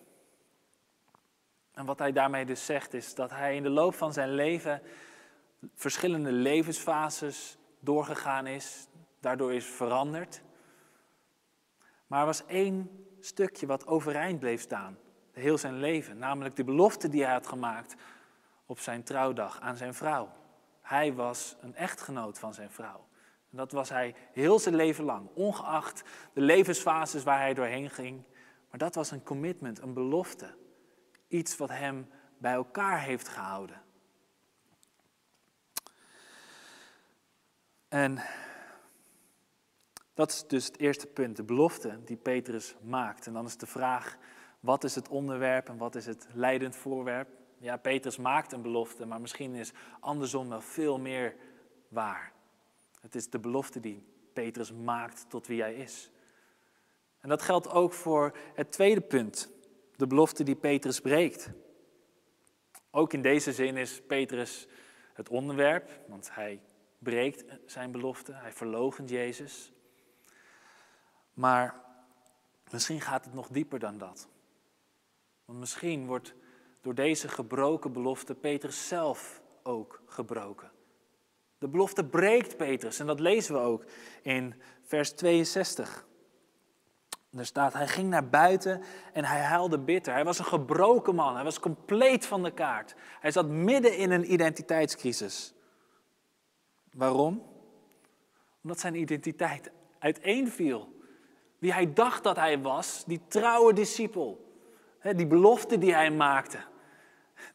En 1.72 1.86
wat 1.86 2.00
hij 2.00 2.12
daarmee 2.12 2.46
dus 2.46 2.66
zegt 2.66 2.94
is 2.94 3.16
dat 3.16 3.30
hij 3.30 3.56
in 3.56 3.64
de 3.64 3.70
loop 3.70 3.96
van 3.96 4.14
zijn 4.14 4.30
leven 4.30 4.82
verschillende 5.76 6.32
levensfases 6.32 7.58
doorgegaan 7.80 8.48
is, 8.48 8.88
daardoor 9.20 9.54
is 9.54 9.66
veranderd. 9.66 10.42
Maar 12.10 12.20
er 12.20 12.26
was 12.26 12.46
één 12.46 13.06
stukje 13.20 13.66
wat 13.66 13.88
overeind 13.88 14.40
bleef 14.40 14.62
staan, 14.62 14.98
heel 15.32 15.58
zijn 15.58 15.80
leven, 15.80 16.18
namelijk 16.18 16.56
de 16.56 16.64
belofte 16.64 17.10
die 17.10 17.24
hij 17.24 17.34
had 17.34 17.48
gemaakt 17.48 17.96
op 18.66 18.80
zijn 18.80 19.04
trouwdag 19.04 19.60
aan 19.60 19.78
zijn 19.78 19.94
vrouw. 19.94 20.32
Hij 20.82 21.14
was 21.14 21.56
een 21.62 21.76
echtgenoot 21.76 22.40
van 22.40 22.54
zijn 22.54 22.72
vrouw. 22.72 23.08
Dat 23.50 23.72
was 23.72 23.90
hij 23.90 24.16
heel 24.32 24.60
zijn 24.60 24.76
leven 24.76 25.04
lang, 25.04 25.30
ongeacht 25.34 26.04
de 26.34 26.42
levensfases 26.42 27.24
waar 27.24 27.40
hij 27.40 27.54
doorheen 27.54 27.90
ging. 27.90 28.24
Maar 28.70 28.80
dat 28.80 28.96
was 28.96 29.12
een 29.12 29.24
commitment, 29.24 29.82
een 29.82 29.94
belofte. 29.94 30.56
Iets 31.28 31.58
wat 31.58 31.70
hem 31.70 32.10
bij 32.38 32.54
elkaar 32.54 33.02
heeft 33.02 33.28
gehouden. 33.28 33.82
En 37.88 38.20
dat 40.20 40.32
is 40.32 40.44
dus 40.48 40.66
het 40.66 40.80
eerste 40.80 41.08
punt, 41.08 41.36
de 41.36 41.44
belofte 41.44 42.00
die 42.06 42.18
Petrus 42.18 42.76
maakt. 42.82 43.28
En 43.28 43.34
dan 43.34 43.46
is 43.46 43.58
de 43.58 43.66
vraag, 43.66 44.18
wat 44.60 44.84
is 44.84 44.96
het 44.96 45.10
onderwerp 45.10 45.70
en 45.70 45.78
wat 45.78 45.96
is 45.96 46.06
het 46.06 46.28
leidend 46.34 46.76
voorwerp? 46.76 47.28
Ja, 47.58 47.78
Petrus 47.78 48.18
maakt 48.18 48.52
een 48.52 48.62
belofte, 48.62 49.06
maar 49.06 49.22
misschien 49.22 49.56
is 49.56 49.72
andersom 50.00 50.50
wel 50.50 50.62
veel 50.62 51.00
meer 51.00 51.36
waar. 51.88 52.32
Het 53.02 53.16
is 53.16 53.30
de 53.30 53.40
belofte 53.40 53.80
die 53.80 54.04
Petrus 54.34 54.74
maakt 54.74 55.26
tot 55.30 55.48
wie 55.48 55.62
hij 55.62 55.74
is. 55.74 56.12
En 57.20 57.30
dat 57.30 57.42
geldt 57.42 57.70
ook 57.70 57.94
voor 57.94 58.38
het 58.54 58.72
tweede 58.72 59.02
punt, 59.02 59.50
de 59.96 60.08
belofte 60.08 60.44
die 60.44 60.56
Petrus 60.56 61.00
breekt. 61.00 61.50
Ook 62.92 63.14
in 63.14 63.22
deze 63.22 63.54
zin 63.54 63.78
is 63.78 64.02
Petrus 64.08 64.68
het 65.14 65.30
onderwerp, 65.30 65.90
want 66.08 66.30
hij 66.34 66.62
breekt 66.98 67.44
zijn 67.66 67.92
belofte, 67.92 68.34
hij 68.34 68.52
verloochent 68.52 69.10
Jezus. 69.10 69.74
Maar 71.40 71.76
misschien 72.72 73.02
gaat 73.02 73.26
het 73.26 73.34
nog 73.34 73.48
dieper 73.48 73.80
dan 73.80 73.98
dat. 73.98 74.28
Want 75.46 75.60
misschien 75.60 76.06
wordt 76.06 76.34
door 76.82 76.96
deze 76.96 77.28
gebroken 77.28 77.94
belofte 77.94 78.36
Petrus 78.36 78.88
zelf 78.88 79.42
ook 79.64 80.02
gebroken. 80.06 80.72
De 81.58 81.68
belofte 81.68 82.06
breekt 82.06 82.58
Petrus 82.58 83.00
en 83.00 83.08
dat 83.08 83.20
lezen 83.20 83.54
we 83.54 83.60
ook 83.60 83.86
in 84.22 84.62
vers 84.84 85.12
62. 85.12 86.08
Er 87.32 87.46
staat, 87.46 87.74
hij 87.74 87.88
ging 87.88 88.10
naar 88.10 88.30
buiten 88.30 88.84
en 89.14 89.26
hij 89.26 89.42
huilde 89.42 89.80
bitter. 89.80 90.14
Hij 90.14 90.26
was 90.26 90.40
een 90.40 90.46
gebroken 90.46 91.16
man, 91.16 91.36
hij 91.36 91.44
was 91.44 91.60
compleet 91.60 92.26
van 92.26 92.44
de 92.44 92.52
kaart. 92.52 92.96
Hij 93.20 93.32
zat 93.32 93.48
midden 93.48 93.98
in 93.98 94.12
een 94.12 94.34
identiteitscrisis. 94.34 95.54
Waarom? 96.92 97.44
Omdat 98.64 98.80
zijn 98.80 98.96
identiteit 98.96 99.72
uiteenviel. 100.00 100.98
Wie 101.60 101.74
hij 101.74 101.94
dacht 101.94 102.24
dat 102.24 102.36
hij 102.36 102.62
was, 102.62 103.04
die 103.08 103.22
trouwe 103.28 103.74
discipel, 103.74 104.54
die 105.16 105.28
belofte 105.28 105.78
die 105.78 105.94
hij 105.94 106.12
maakte, 106.12 106.58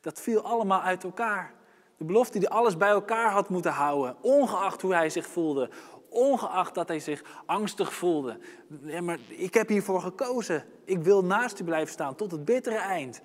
dat 0.00 0.20
viel 0.20 0.42
allemaal 0.42 0.80
uit 0.80 1.04
elkaar. 1.04 1.54
De 1.96 2.04
belofte 2.04 2.38
die 2.38 2.48
alles 2.48 2.76
bij 2.76 2.88
elkaar 2.88 3.30
had 3.30 3.48
moeten 3.48 3.72
houden, 3.72 4.16
ongeacht 4.20 4.82
hoe 4.82 4.94
hij 4.94 5.10
zich 5.10 5.26
voelde, 5.26 5.70
ongeacht 6.08 6.74
dat 6.74 6.88
hij 6.88 7.00
zich 7.00 7.42
angstig 7.46 7.94
voelde. 7.94 8.38
Ja, 8.82 9.00
maar 9.00 9.18
ik 9.28 9.54
heb 9.54 9.68
hiervoor 9.68 10.00
gekozen. 10.00 10.64
Ik 10.84 10.98
wil 10.98 11.24
naast 11.24 11.60
u 11.60 11.64
blijven 11.64 11.92
staan 11.92 12.14
tot 12.14 12.30
het 12.30 12.44
bittere 12.44 12.76
eind. 12.76 13.20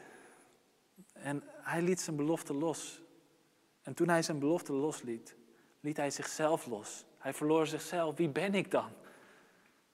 En 1.14 1.44
hij 1.62 1.82
liet 1.82 2.02
zijn 2.02 2.16
belofte 2.16 2.54
los. 2.54 3.02
En 3.82 3.94
toen 3.94 4.10
hij 4.10 4.22
zijn 4.22 4.40
belofte 4.40 4.74
losliet, 4.74 5.36
liet 5.80 5.98
hij 5.98 6.12
zichzelf 6.12 6.66
los. 6.66 7.06
Hij 7.18 7.34
verloor 7.34 7.68
zichzelf. 7.68 8.16
Wie 8.16 8.30
ben 8.30 8.56
ik 8.56 8.72
dan? 8.72 8.90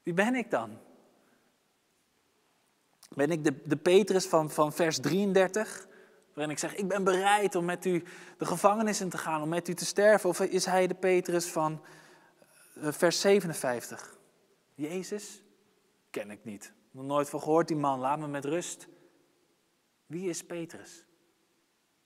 Wie 0.06 0.14
ben 0.14 0.36
ik 0.36 0.52
dan? 0.52 0.78
Ben 3.10 3.30
ik 3.30 3.44
de, 3.44 3.62
de 3.64 3.78
Petrus 3.78 4.26
van, 4.26 4.52
van 4.52 4.74
vers 4.74 5.00
33? 5.00 5.88
Waarin 6.34 6.54
ik 6.54 6.60
zeg, 6.60 6.76
ik 6.76 6.88
ben 6.88 7.04
bereid 7.04 7.56
om 7.56 7.66
met 7.66 7.86
u 7.86 8.04
de 8.38 8.46
gevangenis 8.46 9.02
in 9.02 9.10
te 9.10 9.18
gaan, 9.18 9.42
om 9.42 9.50
met 9.50 9.68
u 9.68 9.74
te 9.74 9.86
sterven. 9.86 10.30
Of 10.30 10.40
is 10.40 10.66
hij 10.66 10.88
de 10.88 10.94
Petrus 10.94 11.46
van 11.46 11.82
eh, 12.82 12.92
vers 12.92 13.20
57? 13.20 14.18
Jezus? 14.76 15.44
Ken 16.10 16.32
ik 16.32 16.44
niet. 16.44 16.74
Nog 16.92 17.06
nooit 17.06 17.30
van 17.30 17.42
gehoord 17.42 17.68
die 17.68 17.78
man, 17.78 18.00
laat 18.00 18.20
me 18.20 18.28
met 18.28 18.46
rust. 18.46 18.88
Wie 20.06 20.30
is 20.30 20.44
Petrus? 20.44 21.06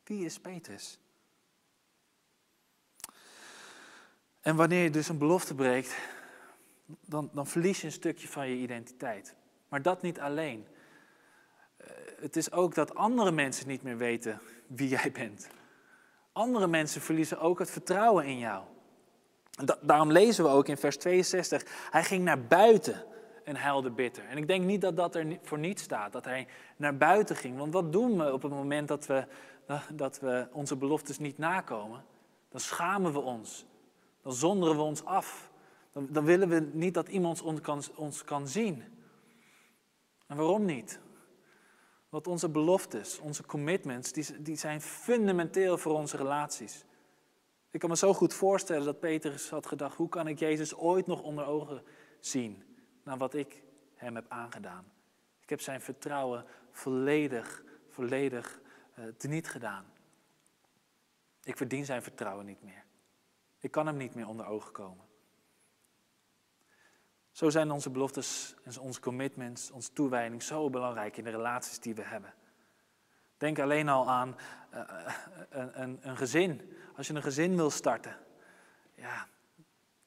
Wie 0.04 0.26
is 0.26 0.40
Petrus? 0.40 1.00
En 4.42 4.56
wanneer 4.56 4.84
je 4.84 4.90
dus 4.90 5.10
een 5.10 5.18
belofte 5.18 5.56
breekt, 5.56 5.96
dan, 7.06 7.30
dan 7.34 7.48
verlies 7.48 7.80
je 7.80 7.86
een 7.86 7.94
stukje 7.94 8.28
van 8.28 8.50
je 8.50 8.56
identiteit. 8.56 9.36
Maar 9.68 9.82
dat 9.82 10.02
niet 10.02 10.20
alleen. 10.20 10.68
Eh, 11.78 11.88
het 12.20 12.36
is 12.36 12.52
ook 12.52 12.76
dat 12.76 12.96
andere 12.96 13.32
mensen 13.32 13.68
niet 13.68 13.84
meer 13.84 13.98
weten 13.98 14.40
wie 14.68 14.90
jij 14.98 15.12
bent. 15.12 15.50
Andere 16.32 16.68
mensen 16.68 17.02
verliezen 17.02 17.40
ook 17.40 17.60
het 17.60 17.72
vertrouwen 17.72 18.26
in 18.26 18.38
jou. 18.38 18.64
daarom 19.82 20.12
lezen 20.12 20.44
we 20.44 20.50
ook 20.50 20.68
in 20.68 20.78
vers 20.78 20.98
62, 20.98 21.64
hij 21.92 22.04
ging 22.04 22.24
naar 22.24 22.42
buiten 22.42 23.06
en 23.44 23.56
huilde 23.56 23.92
bitter. 23.92 24.26
En 24.26 24.38
ik 24.38 24.48
denk 24.48 24.66
niet 24.66 24.82
dat 24.82 24.96
dat 24.96 25.16
er 25.16 25.38
voor 25.42 25.60
niets 25.60 25.84
staat, 25.84 26.12
dat 26.12 26.26
hij 26.26 26.48
naar 26.76 26.98
buiten 26.98 27.36
ging. 27.36 27.58
Want 27.58 27.74
wat 27.74 27.92
doen 27.92 28.18
we 28.18 28.34
op 28.34 28.42
het 28.42 28.52
moment 28.52 28.88
dat 28.88 29.06
we, 29.06 29.26
dat 29.94 30.20
we 30.20 30.48
onze 30.52 30.76
beloftes 30.76 31.20
niet 31.20 31.38
nakomen? 31.38 32.04
Dan 32.50 32.60
schamen 32.60 33.14
we 33.14 33.20
ons. 33.20 33.66
Dan 34.22 34.34
zonderen 34.34 34.76
we 34.76 34.82
ons 34.82 35.06
af. 35.06 35.49
Dan, 36.10 36.26
willen 36.26 36.50
we 36.50 36.70
niet 36.74 36.94
dat 36.94 37.08
iemand 37.08 37.42
ons 37.42 37.62
kan, 37.62 37.84
ons 37.96 38.24
kan 38.24 38.48
zien. 38.48 38.84
En 40.28 40.38
waarom 40.38 40.66
niet? 40.66 41.00
Want 42.10 42.28
onze 42.28 42.50
beloftes, 42.50 43.20
onze 43.20 43.46
commitments, 43.46 44.12
die, 44.12 44.42
die 44.42 44.56
zijn 44.56 44.82
fundamenteel 44.82 45.78
voor 45.78 45.94
onze 45.94 46.18
relaties. 46.18 46.86
Ik 47.72 47.80
kan 47.80 47.90
me 47.90 47.98
zo 47.98 48.14
goed 48.14 48.34
voorstellen 48.34 48.86
dat 48.86 49.00
Petrus 49.00 49.50
had 49.50 49.66
gedacht, 49.66 49.96
hoe 49.96 50.10
kan 50.10 50.28
ik 50.28 50.40
Jezus 50.40 50.76
ooit 50.76 51.08
nog 51.08 51.22
onder 51.22 51.46
ogen 51.46 51.84
zien 52.20 52.64
na 53.04 53.18
wat 53.18 53.34
ik 53.34 53.64
hem 53.96 54.16
heb 54.16 54.26
aangedaan? 54.28 54.92
Ik 55.42 55.50
heb 55.50 55.62
zijn 55.62 55.82
vertrouwen 55.82 56.46
volledig, 56.72 57.64
volledig 57.90 58.62
uh, 59.00 59.06
teniet 59.18 59.50
gedaan. 59.50 59.86
Ik 61.44 61.58
verdien 61.58 61.86
zijn 61.86 62.04
vertrouwen 62.04 62.46
niet 62.46 62.64
meer. 62.64 62.86
Ik 63.60 63.72
kan 63.72 63.86
hem 63.86 63.98
niet 63.98 64.16
meer 64.16 64.28
onder 64.28 64.46
ogen 64.46 64.72
komen. 64.72 65.09
Zo 67.32 67.50
zijn 67.50 67.72
onze 67.72 67.90
beloftes 67.90 68.56
en 68.64 68.80
onze 68.80 69.00
commitments, 69.00 69.72
onze 69.72 69.94
toewijding 69.94 70.44
zo 70.44 70.70
belangrijk 70.70 71.18
in 71.18 71.24
de 71.24 71.30
relaties 71.30 71.80
die 71.80 71.96
we 71.96 72.02
hebben. 72.02 72.34
Denk 73.38 73.60
alleen 73.60 73.90
al 73.90 74.10
aan 74.10 74.36
uh, 74.74 74.82
een, 75.50 75.82
een, 75.82 76.00
een, 76.02 76.18
gezin. 76.18 76.78
Als 76.96 77.08
je 77.08 77.14
een 77.14 77.22
gezin 77.22 77.56
wil 77.56 77.70
starten, 77.70 78.18
ja, 78.96 79.28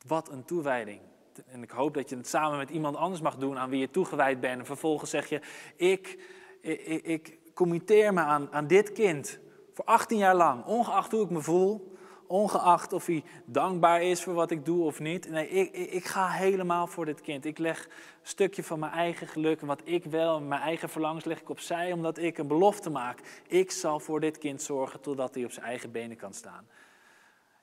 wat 0.07 0.31
een 0.31 0.45
toewijding. 0.45 1.00
En 1.47 1.62
ik 1.62 1.71
hoop 1.71 1.95
dat 1.95 2.09
je 2.09 2.17
het 2.17 2.29
samen 2.29 2.59
met 2.59 2.71
iemand 2.71 2.97
anders 2.97 3.21
mag 3.21 3.37
doen 3.37 3.59
aan 3.59 3.71
wie 3.71 3.81
je 3.81 3.91
toegewijd 3.91 4.41
bent. 4.41 4.59
En 4.59 4.67
vervolgens 4.67 5.11
zeg 5.11 5.29
je, 5.29 5.41
ik, 5.76 6.23
ik, 6.61 7.02
ik 7.05 7.38
committeer 7.55 8.12
me 8.12 8.21
aan, 8.21 8.52
aan 8.52 8.67
dit 8.67 8.93
kind 8.93 9.38
voor 9.75 9.85
18 9.85 10.19
jaar 10.19 10.35
lang, 10.35 10.64
ongeacht 10.64 11.12
hoe 11.12 11.25
ik 11.25 11.31
me 11.31 11.41
voel 11.41 11.91
ongeacht 12.32 12.92
of 12.92 13.06
hij 13.06 13.24
dankbaar 13.44 14.02
is 14.02 14.22
voor 14.22 14.34
wat 14.34 14.50
ik 14.50 14.64
doe 14.64 14.84
of 14.84 15.00
niet. 15.00 15.30
Nee, 15.30 15.48
ik, 15.48 15.72
ik, 15.72 15.90
ik, 15.90 16.04
ga 16.04 16.28
helemaal 16.28 16.86
voor 16.86 17.04
dit 17.04 17.20
kind. 17.20 17.44
Ik 17.44 17.58
leg 17.58 17.84
een 17.84 17.90
stukje 18.22 18.62
van 18.62 18.78
mijn 18.78 18.92
eigen 18.92 19.26
geluk 19.26 19.60
en 19.60 19.66
wat 19.66 19.80
ik 19.84 20.04
wel, 20.04 20.40
mijn 20.40 20.60
eigen 20.60 20.88
verlangens 20.88 21.24
leg 21.24 21.40
ik 21.40 21.48
opzij, 21.48 21.92
omdat 21.92 22.18
ik 22.18 22.38
een 22.38 22.46
belofte 22.46 22.90
maak. 22.90 23.18
Ik 23.46 23.70
zal 23.70 24.00
voor 24.00 24.20
dit 24.20 24.38
kind 24.38 24.62
zorgen 24.62 25.00
totdat 25.00 25.34
hij 25.34 25.44
op 25.44 25.52
zijn 25.52 25.66
eigen 25.66 25.90
benen 25.90 26.16
kan 26.16 26.34
staan. 26.34 26.66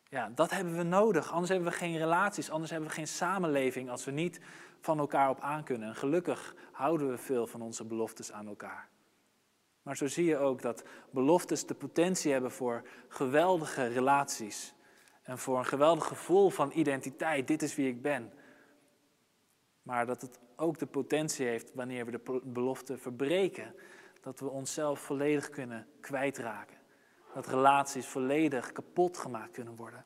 Ja, 0.09 0.31
dat 0.35 0.51
hebben 0.51 0.77
we 0.77 0.83
nodig. 0.83 1.31
Anders 1.31 1.49
hebben 1.49 1.69
we 1.69 1.77
geen 1.77 1.97
relaties, 1.97 2.49
anders 2.49 2.71
hebben 2.71 2.89
we 2.89 2.95
geen 2.95 3.07
samenleving 3.07 3.89
als 3.89 4.05
we 4.05 4.11
niet 4.11 4.39
van 4.81 4.99
elkaar 4.99 5.29
op 5.29 5.39
aan 5.39 5.63
kunnen. 5.63 5.88
En 5.88 5.95
gelukkig 5.95 6.55
houden 6.71 7.09
we 7.09 7.17
veel 7.17 7.47
van 7.47 7.61
onze 7.61 7.83
beloftes 7.85 8.31
aan 8.31 8.47
elkaar. 8.47 8.88
Maar 9.89 9.98
zo 9.98 10.08
zie 10.08 10.25
je 10.25 10.38
ook 10.38 10.62
dat 10.62 10.84
beloftes 11.10 11.65
de 11.65 11.74
potentie 11.74 12.31
hebben 12.31 12.51
voor 12.51 12.88
geweldige 13.08 13.88
relaties. 13.88 14.74
En 15.22 15.38
voor 15.38 15.58
een 15.58 15.65
geweldig 15.65 16.05
gevoel 16.05 16.50
van 16.50 16.72
identiteit. 16.74 17.48
Dit 17.48 17.62
is 17.62 17.75
wie 17.75 17.88
ik 17.88 18.01
ben. 18.01 18.34
Maar 19.81 20.05
dat 20.05 20.22
het 20.22 20.39
ook 20.55 20.79
de 20.79 20.86
potentie 20.86 21.48
heeft 21.48 21.74
wanneer 21.74 22.05
we 22.05 22.12
de 22.12 22.41
belofte 22.43 22.98
verbreken. 22.98 23.75
Dat 24.22 24.39
we 24.39 24.50
onszelf 24.50 25.00
volledig 25.00 25.50
kunnen 25.50 25.88
kwijtraken. 26.00 26.77
Dat 27.34 27.48
relaties 27.48 28.08
volledig 28.08 28.72
kapot 28.72 29.17
gemaakt 29.17 29.51
kunnen 29.51 29.75
worden. 29.75 30.05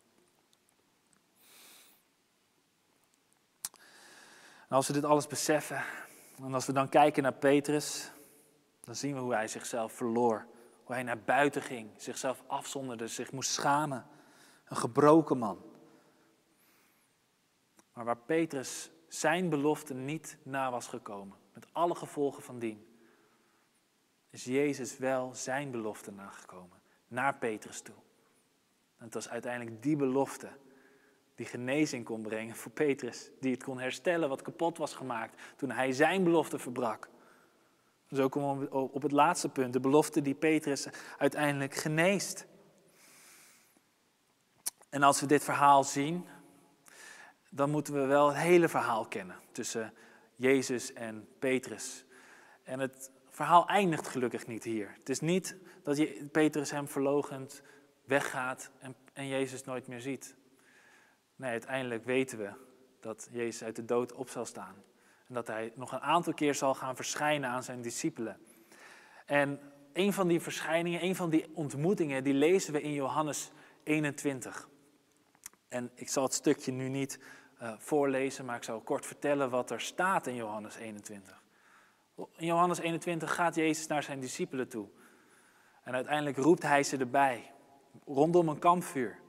En 4.69 4.75
als 4.75 4.87
we 4.87 4.93
dit 4.93 5.05
alles 5.05 5.27
beseffen, 5.27 5.83
en 6.43 6.53
als 6.53 6.65
we 6.65 6.73
dan 6.73 6.89
kijken 6.89 7.23
naar 7.23 7.33
Petrus, 7.33 8.12
dan 8.83 8.95
zien 8.95 9.13
we 9.13 9.19
hoe 9.19 9.33
hij 9.33 9.47
zichzelf 9.47 9.93
verloor. 9.93 10.45
Hoe 10.83 10.95
hij 10.95 11.03
naar 11.03 11.19
buiten 11.19 11.61
ging, 11.61 11.89
zichzelf 11.97 12.43
afzonderde, 12.47 13.07
zich 13.07 13.31
moest 13.31 13.51
schamen. 13.51 14.05
Een 14.65 14.77
gebroken 14.77 15.37
man. 15.37 15.61
Maar 17.93 18.05
waar 18.05 18.17
Petrus 18.17 18.91
zijn 19.07 19.49
belofte 19.49 19.93
niet 19.93 20.37
na 20.43 20.71
was 20.71 20.87
gekomen, 20.87 21.37
met 21.53 21.67
alle 21.71 21.95
gevolgen 21.95 22.43
van 22.43 22.59
dien, 22.59 22.87
is 24.29 24.43
Jezus 24.43 24.97
wel 24.97 25.35
zijn 25.35 25.71
belofte 25.71 26.11
nagekomen, 26.11 26.81
naar 27.07 27.37
Petrus 27.37 27.81
toe. 27.81 27.95
En 28.97 29.05
het 29.05 29.13
was 29.13 29.29
uiteindelijk 29.29 29.83
die 29.83 29.95
belofte 29.95 30.49
die 31.35 31.45
genezing 31.45 32.05
kon 32.05 32.21
brengen 32.21 32.55
voor 32.55 32.71
Petrus, 32.71 33.29
die 33.39 33.51
het 33.51 33.63
kon 33.63 33.79
herstellen 33.79 34.29
wat 34.29 34.41
kapot 34.41 34.77
was 34.77 34.93
gemaakt 34.93 35.41
toen 35.55 35.71
hij 35.71 35.91
zijn 35.91 36.23
belofte 36.23 36.59
verbrak. 36.59 37.09
Zo 38.13 38.29
komen 38.29 38.59
we 38.59 38.75
op 38.75 39.01
het 39.01 39.11
laatste 39.11 39.49
punt, 39.49 39.73
de 39.73 39.79
belofte 39.79 40.21
die 40.21 40.35
Petrus 40.35 40.87
uiteindelijk 41.17 41.73
geneest. 41.73 42.45
En 44.89 45.03
als 45.03 45.19
we 45.19 45.25
dit 45.25 45.43
verhaal 45.43 45.83
zien, 45.83 46.27
dan 47.49 47.69
moeten 47.69 47.93
we 47.93 48.05
wel 48.05 48.27
het 48.27 48.37
hele 48.37 48.69
verhaal 48.69 49.05
kennen 49.07 49.35
tussen 49.51 49.93
Jezus 50.35 50.93
en 50.93 51.27
Petrus. 51.39 52.05
En 52.63 52.79
het 52.79 53.11
verhaal 53.29 53.67
eindigt 53.67 54.07
gelukkig 54.07 54.47
niet 54.47 54.63
hier. 54.63 54.93
Het 54.99 55.09
is 55.09 55.19
niet 55.19 55.57
dat 55.83 56.31
Petrus 56.31 56.71
hem 56.71 56.87
verlogend 56.87 57.61
weggaat 58.05 58.71
en, 58.79 58.95
en 59.13 59.27
Jezus 59.27 59.63
nooit 59.63 59.87
meer 59.87 60.01
ziet. 60.01 60.35
Nee, 61.35 61.51
uiteindelijk 61.51 62.05
weten 62.05 62.37
we 62.37 62.51
dat 62.99 63.27
Jezus 63.31 63.63
uit 63.63 63.75
de 63.75 63.85
dood 63.85 64.13
op 64.13 64.29
zal 64.29 64.45
staan. 64.45 64.75
En 65.33 65.39
dat 65.39 65.55
hij 65.55 65.71
nog 65.75 65.91
een 65.91 66.01
aantal 66.01 66.33
keer 66.33 66.55
zal 66.55 66.73
gaan 66.75 66.95
verschijnen 66.95 67.49
aan 67.49 67.63
zijn 67.63 67.81
discipelen. 67.81 68.37
En 69.25 69.59
een 69.93 70.13
van 70.13 70.27
die 70.27 70.39
verschijningen, 70.39 71.03
een 71.03 71.15
van 71.15 71.29
die 71.29 71.45
ontmoetingen, 71.53 72.23
die 72.23 72.33
lezen 72.33 72.73
we 72.73 72.81
in 72.81 72.93
Johannes 72.93 73.51
21. 73.83 74.69
En 75.67 75.91
ik 75.95 76.09
zal 76.09 76.23
het 76.23 76.33
stukje 76.33 76.71
nu 76.71 76.89
niet 76.89 77.19
uh, 77.61 77.73
voorlezen, 77.77 78.45
maar 78.45 78.55
ik 78.55 78.63
zal 78.63 78.81
kort 78.81 79.05
vertellen 79.05 79.49
wat 79.49 79.71
er 79.71 79.81
staat 79.81 80.27
in 80.27 80.35
Johannes 80.35 80.75
21. 80.75 81.43
In 82.15 82.45
Johannes 82.45 82.79
21 82.79 83.33
gaat 83.33 83.55
Jezus 83.55 83.87
naar 83.87 84.03
zijn 84.03 84.19
discipelen 84.19 84.67
toe. 84.67 84.87
En 85.83 85.93
uiteindelijk 85.93 86.37
roept 86.37 86.63
hij 86.63 86.83
ze 86.83 86.97
erbij, 86.97 87.51
rondom 88.05 88.47
een 88.49 88.59
kampvuur. 88.59 89.19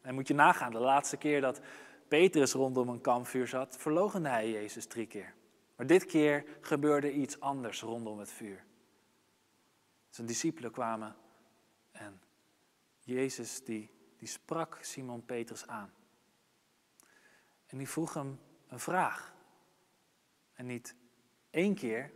En 0.00 0.14
moet 0.14 0.28
je 0.28 0.34
nagaan, 0.34 0.72
de 0.72 0.78
laatste 0.78 1.16
keer 1.16 1.40
dat 1.40 1.60
Petrus 2.08 2.52
rondom 2.52 2.88
een 2.88 3.00
kampvuur 3.00 3.46
zat, 3.46 3.76
verloochende 3.78 4.28
hij 4.28 4.50
Jezus 4.50 4.86
drie 4.86 5.06
keer. 5.06 5.34
Maar 5.82 5.90
dit 5.90 6.06
keer 6.06 6.44
gebeurde 6.60 7.12
iets 7.12 7.40
anders 7.40 7.80
rondom 7.80 8.18
het 8.18 8.30
vuur. 8.30 8.64
Zijn 10.08 10.26
discipelen 10.26 10.70
kwamen 10.70 11.16
en 11.92 12.22
Jezus 13.00 13.64
die, 13.64 13.90
die 14.16 14.28
sprak 14.28 14.78
Simon 14.80 15.24
Petrus 15.24 15.66
aan. 15.66 15.92
En 17.66 17.78
die 17.78 17.88
vroeg 17.88 18.14
hem 18.14 18.40
een 18.66 18.80
vraag. 18.80 19.34
En 20.52 20.66
niet 20.66 20.94
één 21.50 21.74
keer, 21.74 22.12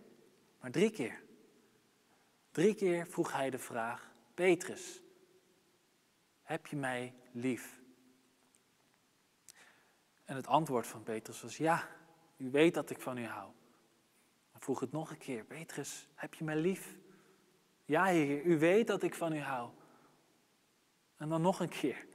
maar 0.61 0.71
drie 0.71 0.91
keer. 0.91 1.23
Drie 2.51 2.75
keer 2.75 3.07
vroeg 3.07 3.33
hij 3.33 3.51
de 3.51 3.59
vraag: 3.59 4.13
Petrus, 4.35 5.03
heb 6.43 6.67
je 6.67 6.77
mij 6.77 7.15
lief? 7.33 7.81
En 10.25 10.37
het 10.37 10.47
antwoord 10.47 10.87
van 10.87 11.03
Petrus 11.03 11.43
was: 11.43 11.57
Ja, 11.57 11.89
u 12.37 12.51
weet 12.51 12.75
dat 12.75 12.91
ik 12.91 13.01
van 13.01 13.19
u 13.19 13.25
hou. 13.25 13.55
Vroeg 14.59 14.81
het 14.81 14.93
nog 14.93 15.11
een 15.11 15.19
keer: 15.19 15.45
Petrus, 15.45 16.09
heb 16.15 16.35
je 16.35 16.45
mij 16.45 16.57
lief? 16.57 16.97
Ja, 17.85 18.05
Heer, 18.05 18.45
u 18.45 18.59
weet 18.59 18.87
dat 18.87 19.03
ik 19.03 19.15
van 19.15 19.33
u 19.33 19.39
hou. 19.39 19.71
En 21.17 21.29
dan 21.29 21.41
nog 21.41 21.61
een 21.61 21.69
keer: 21.69 22.07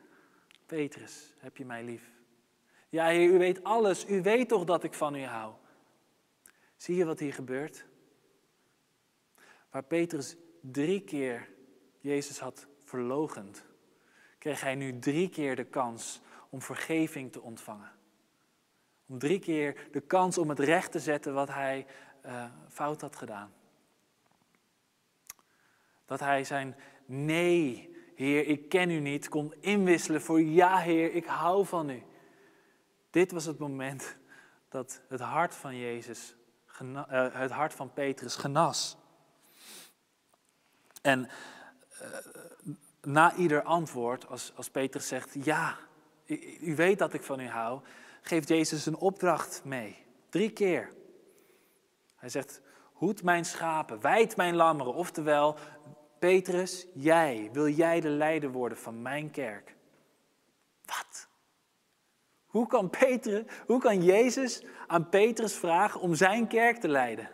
Petrus, 0.65 1.33
heb 1.37 1.57
je 1.57 1.65
mij 1.65 1.83
lief? 1.83 2.11
Ja, 2.89 3.07
Heer, 3.07 3.29
u 3.29 3.37
weet 3.37 3.63
alles. 3.63 4.09
U 4.09 4.21
weet 4.21 4.49
toch 4.49 4.63
dat 4.63 4.83
ik 4.83 4.93
van 4.93 5.15
u 5.15 5.23
hou. 5.23 5.53
Zie 6.75 6.95
je 6.95 7.05
wat 7.05 7.19
hier 7.19 7.33
gebeurt? 7.33 7.85
Waar 9.69 9.83
Petrus 9.83 10.35
drie 10.61 11.01
keer 11.01 11.49
Jezus 11.99 12.39
had 12.39 12.67
verlogend, 12.83 13.65
kreeg 14.37 14.61
hij 14.61 14.75
nu 14.75 14.99
drie 14.99 15.29
keer 15.29 15.55
de 15.55 15.63
kans 15.63 16.21
om 16.49 16.61
vergeving 16.61 17.31
te 17.31 17.41
ontvangen. 17.41 17.91
Om 19.07 19.19
drie 19.19 19.39
keer 19.39 19.87
de 19.91 20.01
kans 20.01 20.37
om 20.37 20.49
het 20.49 20.59
recht 20.59 20.91
te 20.91 20.99
zetten 20.99 21.33
wat 21.33 21.47
hij 21.47 21.85
uh, 22.25 22.45
fout 22.69 23.01
had 23.01 23.15
gedaan. 23.15 23.53
Dat 26.05 26.19
hij 26.19 26.43
zijn 26.43 26.75
nee, 27.05 27.95
Heer, 28.15 28.47
ik 28.47 28.69
ken 28.69 28.89
u 28.89 28.99
niet, 28.99 29.29
kon 29.29 29.53
inwisselen 29.59 30.21
voor 30.21 30.41
ja, 30.41 30.77
Heer, 30.77 31.13
ik 31.13 31.25
hou 31.25 31.65
van 31.65 31.89
u. 31.89 32.03
Dit 33.09 33.31
was 33.31 33.45
het 33.45 33.57
moment 33.57 34.15
dat 34.69 35.01
het 35.07 35.19
hart 35.19 35.55
van 35.55 35.77
Jezus, 35.77 36.35
uh, 36.81 37.03
het 37.31 37.51
hart 37.51 37.73
van 37.73 37.93
Petrus 37.93 38.35
genas. 38.35 38.97
En 41.01 41.29
uh, 42.01 42.07
na 43.01 43.35
ieder 43.35 43.63
antwoord, 43.63 44.27
als, 44.27 44.51
als 44.55 44.69
Petrus 44.69 45.07
zegt, 45.07 45.45
ja, 45.45 45.77
u 46.61 46.75
weet 46.75 46.99
dat 46.99 47.13
ik 47.13 47.23
van 47.23 47.39
u 47.39 47.47
hou, 47.47 47.81
geeft 48.21 48.47
Jezus 48.47 48.85
een 48.85 48.95
opdracht 48.95 49.61
mee. 49.63 50.05
Drie 50.29 50.51
keer. 50.51 50.93
Hij 52.21 52.29
zegt, 52.29 52.61
hoed 52.93 53.23
mijn 53.23 53.45
schapen, 53.45 54.01
wijd 54.01 54.35
mijn 54.35 54.55
lammeren. 54.55 54.93
Oftewel, 54.93 55.55
Petrus, 56.19 56.87
jij, 56.93 57.49
wil 57.53 57.67
jij 57.67 57.99
de 57.99 58.09
leider 58.09 58.51
worden 58.51 58.77
van 58.77 59.01
mijn 59.01 59.31
kerk? 59.31 59.75
Wat? 60.85 61.27
Hoe 62.45 62.67
kan, 62.67 62.89
Petrus, 62.89 63.43
hoe 63.65 63.79
kan 63.79 64.03
Jezus 64.03 64.63
aan 64.87 65.09
Petrus 65.09 65.55
vragen 65.55 66.01
om 66.01 66.15
zijn 66.15 66.47
kerk 66.47 66.77
te 66.77 66.87
leiden? 66.87 67.29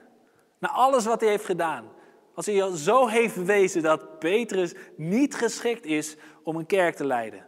Na 0.60 0.70
alles 0.70 1.06
wat 1.06 1.20
hij 1.20 1.30
heeft 1.30 1.46
gedaan. 1.46 1.90
Als 2.36 2.46
hij 2.46 2.64
al 2.64 2.72
zo 2.72 3.08
heeft 3.08 3.36
bewezen 3.36 3.82
dat 3.82 4.20
Petrus 4.20 4.74
niet 4.98 5.36
geschikt 5.36 5.86
is 5.86 6.18
om 6.44 6.56
een 6.56 6.66
kerk 6.66 6.96
te 6.96 7.06
leiden. 7.06 7.46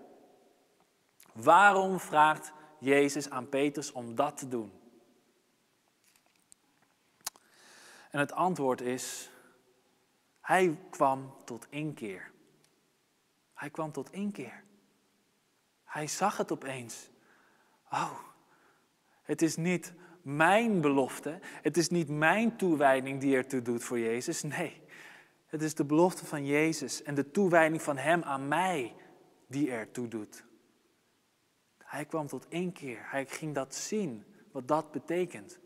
Waarom 1.33 1.99
vraagt 1.99 2.53
Jezus 2.79 3.29
aan 3.29 3.49
Petrus 3.49 3.91
om 3.91 4.15
dat 4.15 4.37
te 4.37 4.47
doen? 4.47 4.78
En 8.09 8.19
het 8.19 8.31
antwoord 8.31 8.81
is, 8.81 9.31
hij 10.41 10.77
kwam 10.89 11.33
tot 11.45 11.67
inkeer. 11.69 12.31
Hij 13.53 13.69
kwam 13.69 13.91
tot 13.91 14.11
inkeer. 14.11 14.63
Hij 15.83 16.07
zag 16.07 16.37
het 16.37 16.51
opeens. 16.51 17.09
Oh, 17.91 18.19
het 19.23 19.41
is 19.41 19.55
niet 19.55 19.93
mijn 20.21 20.81
belofte, 20.81 21.39
het 21.41 21.77
is 21.77 21.89
niet 21.89 22.09
mijn 22.09 22.57
toewijding 22.57 23.19
die 23.19 23.35
ertoe 23.35 23.61
doet 23.61 23.83
voor 23.83 23.99
Jezus. 23.99 24.43
Nee, 24.43 24.81
het 25.45 25.61
is 25.61 25.75
de 25.75 25.85
belofte 25.85 26.25
van 26.25 26.45
Jezus 26.45 27.03
en 27.03 27.15
de 27.15 27.31
toewijding 27.31 27.81
van 27.81 27.97
Hem 27.97 28.23
aan 28.23 28.47
mij 28.47 28.95
die 29.47 29.71
ertoe 29.71 30.07
doet. 30.07 30.43
Hij 31.77 32.05
kwam 32.05 32.27
tot 32.27 32.45
inkeer. 32.49 32.99
Hij 33.11 33.25
ging 33.25 33.55
dat 33.55 33.75
zien, 33.75 34.25
wat 34.51 34.67
dat 34.67 34.91
betekent. 34.91 35.59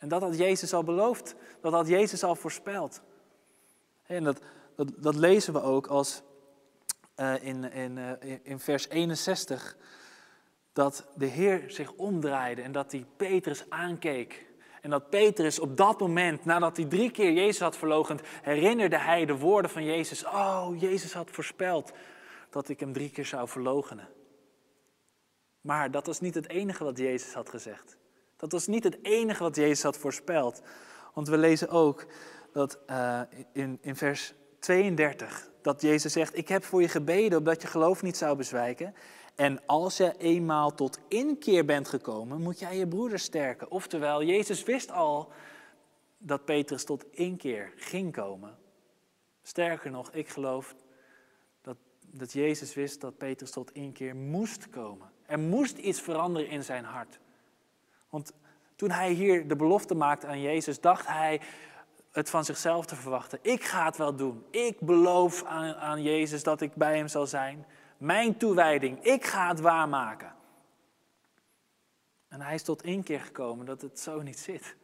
En 0.00 0.08
dat 0.08 0.22
had 0.22 0.38
Jezus 0.38 0.72
al 0.72 0.84
beloofd. 0.84 1.34
Dat 1.60 1.72
had 1.72 1.88
Jezus 1.88 2.24
al 2.24 2.34
voorspeld. 2.34 3.00
En 4.06 4.24
dat, 4.24 4.40
dat, 4.76 4.88
dat 4.96 5.14
lezen 5.14 5.52
we 5.52 5.62
ook 5.62 5.86
als 5.86 6.22
uh, 7.16 7.34
in, 7.42 7.72
in, 7.72 7.96
uh, 7.96 8.12
in 8.42 8.58
vers 8.58 8.88
61. 8.88 9.76
Dat 10.72 11.06
de 11.14 11.26
Heer 11.26 11.64
zich 11.66 11.92
omdraaide 11.92 12.62
en 12.62 12.72
dat 12.72 12.92
hij 12.92 13.06
Petrus 13.16 13.70
aankeek. 13.70 14.46
En 14.80 14.90
dat 14.90 15.10
Petrus 15.10 15.58
op 15.58 15.76
dat 15.76 16.00
moment, 16.00 16.44
nadat 16.44 16.76
hij 16.76 16.86
drie 16.86 17.10
keer 17.10 17.32
Jezus 17.32 17.60
had 17.60 17.76
verlogend, 17.76 18.20
herinnerde 18.42 18.98
hij 18.98 19.24
de 19.24 19.36
woorden 19.36 19.70
van 19.70 19.84
Jezus. 19.84 20.24
Oh, 20.24 20.68
Jezus 20.78 21.12
had 21.12 21.30
voorspeld 21.30 21.92
dat 22.50 22.68
ik 22.68 22.80
hem 22.80 22.92
drie 22.92 23.10
keer 23.10 23.26
zou 23.26 23.48
verlogenen. 23.48 24.08
Maar 25.60 25.90
dat 25.90 26.06
was 26.06 26.20
niet 26.20 26.34
het 26.34 26.48
enige 26.48 26.84
wat 26.84 26.98
Jezus 26.98 27.34
had 27.34 27.48
gezegd. 27.48 27.98
Dat 28.40 28.52
was 28.52 28.66
niet 28.66 28.84
het 28.84 28.98
enige 29.02 29.42
wat 29.42 29.56
Jezus 29.56 29.82
had 29.82 29.96
voorspeld. 29.96 30.62
Want 31.14 31.28
we 31.28 31.38
lezen 31.38 31.68
ook 31.68 32.06
dat 32.52 32.78
uh, 32.90 33.20
in, 33.52 33.78
in 33.80 33.96
vers 33.96 34.34
32 34.58 35.50
dat 35.62 35.80
Jezus 35.80 36.12
zegt: 36.12 36.36
Ik 36.36 36.48
heb 36.48 36.64
voor 36.64 36.80
je 36.80 36.88
gebeden 36.88 37.38
opdat 37.38 37.62
je 37.62 37.68
geloof 37.68 38.02
niet 38.02 38.16
zou 38.16 38.36
bezwijken. 38.36 38.94
En 39.34 39.66
als 39.66 39.96
je 39.96 40.14
eenmaal 40.18 40.74
tot 40.74 40.98
inkeer 41.08 41.64
bent 41.64 41.88
gekomen, 41.88 42.42
moet 42.42 42.58
jij 42.58 42.76
je 42.76 42.88
broeder 42.88 43.18
sterken. 43.18 43.70
Oftewel, 43.70 44.22
Jezus 44.22 44.62
wist 44.62 44.90
al 44.90 45.32
dat 46.18 46.44
Petrus 46.44 46.84
tot 46.84 47.04
inkeer 47.10 47.72
ging 47.76 48.12
komen. 48.12 48.58
Sterker 49.42 49.90
nog, 49.90 50.12
ik 50.12 50.28
geloof 50.28 50.74
dat, 51.62 51.76
dat 52.00 52.32
Jezus 52.32 52.74
wist 52.74 53.00
dat 53.00 53.16
Petrus 53.16 53.50
tot 53.50 53.72
inkeer 53.72 54.16
moest 54.16 54.68
komen. 54.68 55.10
Er 55.26 55.38
moest 55.38 55.78
iets 55.78 56.00
veranderen 56.00 56.48
in 56.48 56.64
zijn 56.64 56.84
hart. 56.84 57.18
Want 58.10 58.32
toen 58.76 58.90
hij 58.90 59.12
hier 59.12 59.48
de 59.48 59.56
belofte 59.56 59.94
maakte 59.94 60.26
aan 60.26 60.40
Jezus, 60.40 60.80
dacht 60.80 61.06
hij 61.06 61.40
het 62.12 62.30
van 62.30 62.44
zichzelf 62.44 62.86
te 62.86 62.96
verwachten. 62.96 63.38
Ik 63.42 63.64
ga 63.64 63.84
het 63.84 63.96
wel 63.96 64.16
doen. 64.16 64.44
Ik 64.50 64.80
beloof 64.80 65.44
aan, 65.44 65.74
aan 65.74 66.02
Jezus 66.02 66.42
dat 66.42 66.60
ik 66.60 66.74
bij 66.74 66.96
hem 66.96 67.08
zal 67.08 67.26
zijn. 67.26 67.66
Mijn 67.98 68.36
toewijding, 68.36 69.04
ik 69.04 69.24
ga 69.24 69.48
het 69.48 69.60
waarmaken. 69.60 70.34
En 72.28 72.40
hij 72.40 72.54
is 72.54 72.62
tot 72.62 72.82
inkeer 72.82 73.20
gekomen 73.20 73.66
dat 73.66 73.80
het 73.80 74.00
zo 74.00 74.22
niet 74.22 74.38
zit. 74.38 74.76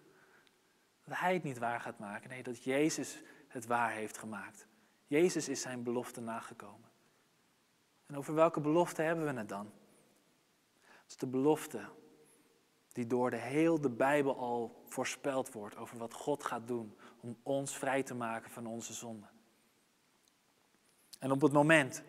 Dat 1.04 1.18
hij 1.18 1.34
het 1.34 1.42
niet 1.42 1.58
waar 1.58 1.80
gaat 1.80 1.98
maken. 1.98 2.28
Nee, 2.28 2.42
dat 2.42 2.64
Jezus 2.64 3.22
het 3.48 3.66
waar 3.66 3.90
heeft 3.90 4.18
gemaakt. 4.18 4.66
Jezus 5.06 5.48
is 5.48 5.60
zijn 5.60 5.82
belofte 5.82 6.20
nagekomen. 6.20 6.90
En 8.06 8.16
over 8.16 8.34
welke 8.34 8.60
belofte 8.60 9.02
hebben 9.02 9.24
we 9.24 9.38
het 9.38 9.48
dan? 9.48 9.72
Het 10.80 11.10
is 11.10 11.16
de 11.16 11.26
belofte 11.26 11.80
die 12.96 13.06
door 13.06 13.30
de 13.30 13.36
heel 13.36 13.80
de 13.80 13.90
Bijbel 13.90 14.36
al 14.38 14.82
voorspeld 14.86 15.52
wordt 15.52 15.76
over 15.76 15.98
wat 15.98 16.14
God 16.14 16.44
gaat 16.44 16.68
doen 16.68 16.96
om 17.20 17.36
ons 17.42 17.76
vrij 17.76 18.02
te 18.02 18.14
maken 18.14 18.50
van 18.50 18.66
onze 18.66 18.92
zonden. 18.92 19.28
En 21.18 21.30
op 21.30 21.40
het 21.40 21.52
moment 21.52 22.02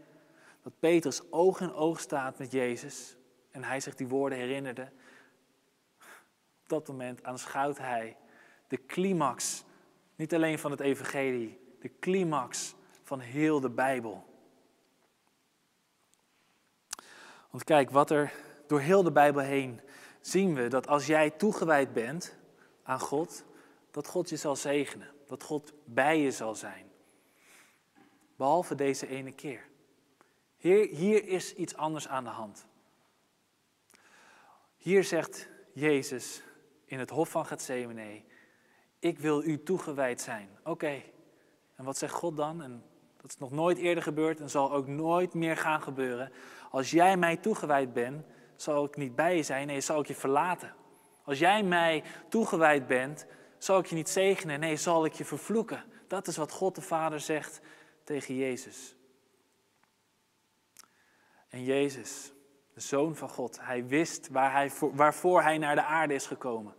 dat 0.61 0.79
Petrus 0.79 1.31
oog 1.31 1.61
in 1.61 1.73
oog 1.73 1.99
staat 1.99 2.37
met 2.37 2.51
Jezus 2.51 3.17
en 3.51 3.63
hij 3.63 3.79
zich 3.79 3.95
die 3.95 4.07
woorden 4.07 4.37
herinnerde, 4.37 4.91
op 6.61 6.69
dat 6.69 6.87
moment 6.87 7.23
aanschouwt 7.23 7.77
hij 7.77 8.17
de 8.67 8.85
climax, 8.85 9.63
niet 10.15 10.33
alleen 10.33 10.59
van 10.59 10.71
het 10.71 10.79
evangelie, 10.79 11.59
de 11.79 11.99
climax 11.99 12.75
van 13.03 13.19
heel 13.19 13.59
de 13.59 13.69
Bijbel. 13.69 14.25
Want 17.49 17.63
kijk, 17.63 17.89
wat 17.89 18.11
er 18.11 18.33
door 18.67 18.79
heel 18.79 19.03
de 19.03 19.11
Bijbel 19.11 19.41
heen 19.41 19.81
zien 20.27 20.53
we 20.53 20.67
dat 20.67 20.87
als 20.87 21.05
jij 21.05 21.29
toegewijd 21.29 21.93
bent 21.93 22.37
aan 22.83 22.99
God, 22.99 23.45
dat 23.91 24.07
God 24.07 24.29
je 24.29 24.35
zal 24.35 24.55
zegenen. 24.55 25.07
Dat 25.27 25.43
God 25.43 25.73
bij 25.85 26.19
je 26.19 26.31
zal 26.31 26.55
zijn. 26.55 26.85
Behalve 28.35 28.75
deze 28.75 29.07
ene 29.07 29.31
keer. 29.31 29.67
Hier, 30.57 30.87
hier 30.87 31.27
is 31.27 31.53
iets 31.53 31.75
anders 31.75 32.07
aan 32.07 32.23
de 32.23 32.29
hand. 32.29 32.67
Hier 34.77 35.03
zegt 35.03 35.49
Jezus 35.73 36.43
in 36.85 36.99
het 36.99 37.09
hof 37.09 37.29
van 37.29 37.45
Gethsemane, 37.45 38.21
ik 38.99 39.19
wil 39.19 39.43
u 39.43 39.63
toegewijd 39.63 40.21
zijn. 40.21 40.49
Oké, 40.63 41.01
en 41.75 41.83
wat 41.83 41.97
zegt 41.97 42.13
God 42.13 42.37
dan? 42.37 42.61
En 42.61 42.83
dat 43.17 43.31
is 43.31 43.37
nog 43.37 43.51
nooit 43.51 43.77
eerder 43.77 44.03
gebeurd 44.03 44.39
en 44.39 44.49
zal 44.49 44.71
ook 44.71 44.87
nooit 44.87 45.33
meer 45.33 45.57
gaan 45.57 45.81
gebeuren. 45.81 46.31
Als 46.71 46.91
jij 46.91 47.17
mij 47.17 47.37
toegewijd 47.37 47.93
bent, 47.93 48.25
zal 48.57 48.85
ik 48.85 48.95
niet 48.95 49.15
bij 49.15 49.35
je 49.35 49.43
zijn, 49.43 49.67
nee, 49.67 49.81
zal 49.81 49.99
ik 49.99 50.07
je 50.07 50.15
verlaten. 50.15 50.75
Als 51.23 51.39
jij 51.39 51.63
mij 51.63 52.03
toegewijd 52.29 52.87
bent, 52.87 53.25
zal 53.57 53.79
ik 53.79 53.85
je 53.85 53.95
niet 53.95 54.09
zegenen, 54.09 54.59
nee, 54.59 54.75
zal 54.75 55.05
ik 55.05 55.13
je 55.13 55.25
vervloeken. 55.25 55.83
Dat 56.07 56.27
is 56.27 56.37
wat 56.37 56.51
God 56.51 56.75
de 56.75 56.81
Vader 56.81 57.19
zegt 57.19 57.61
tegen 58.03 58.35
Jezus. 58.35 58.95
En 61.47 61.63
Jezus, 61.63 62.33
de 62.73 62.79
Zoon 62.79 63.15
van 63.15 63.29
God, 63.29 63.59
hij 63.61 63.85
wist 63.85 64.27
waar 64.27 64.51
hij, 64.51 64.71
waarvoor 64.79 65.41
hij 65.41 65.57
naar 65.57 65.75
de 65.75 65.83
aarde 65.83 66.13
is 66.13 66.25
gekomen. 66.25 66.75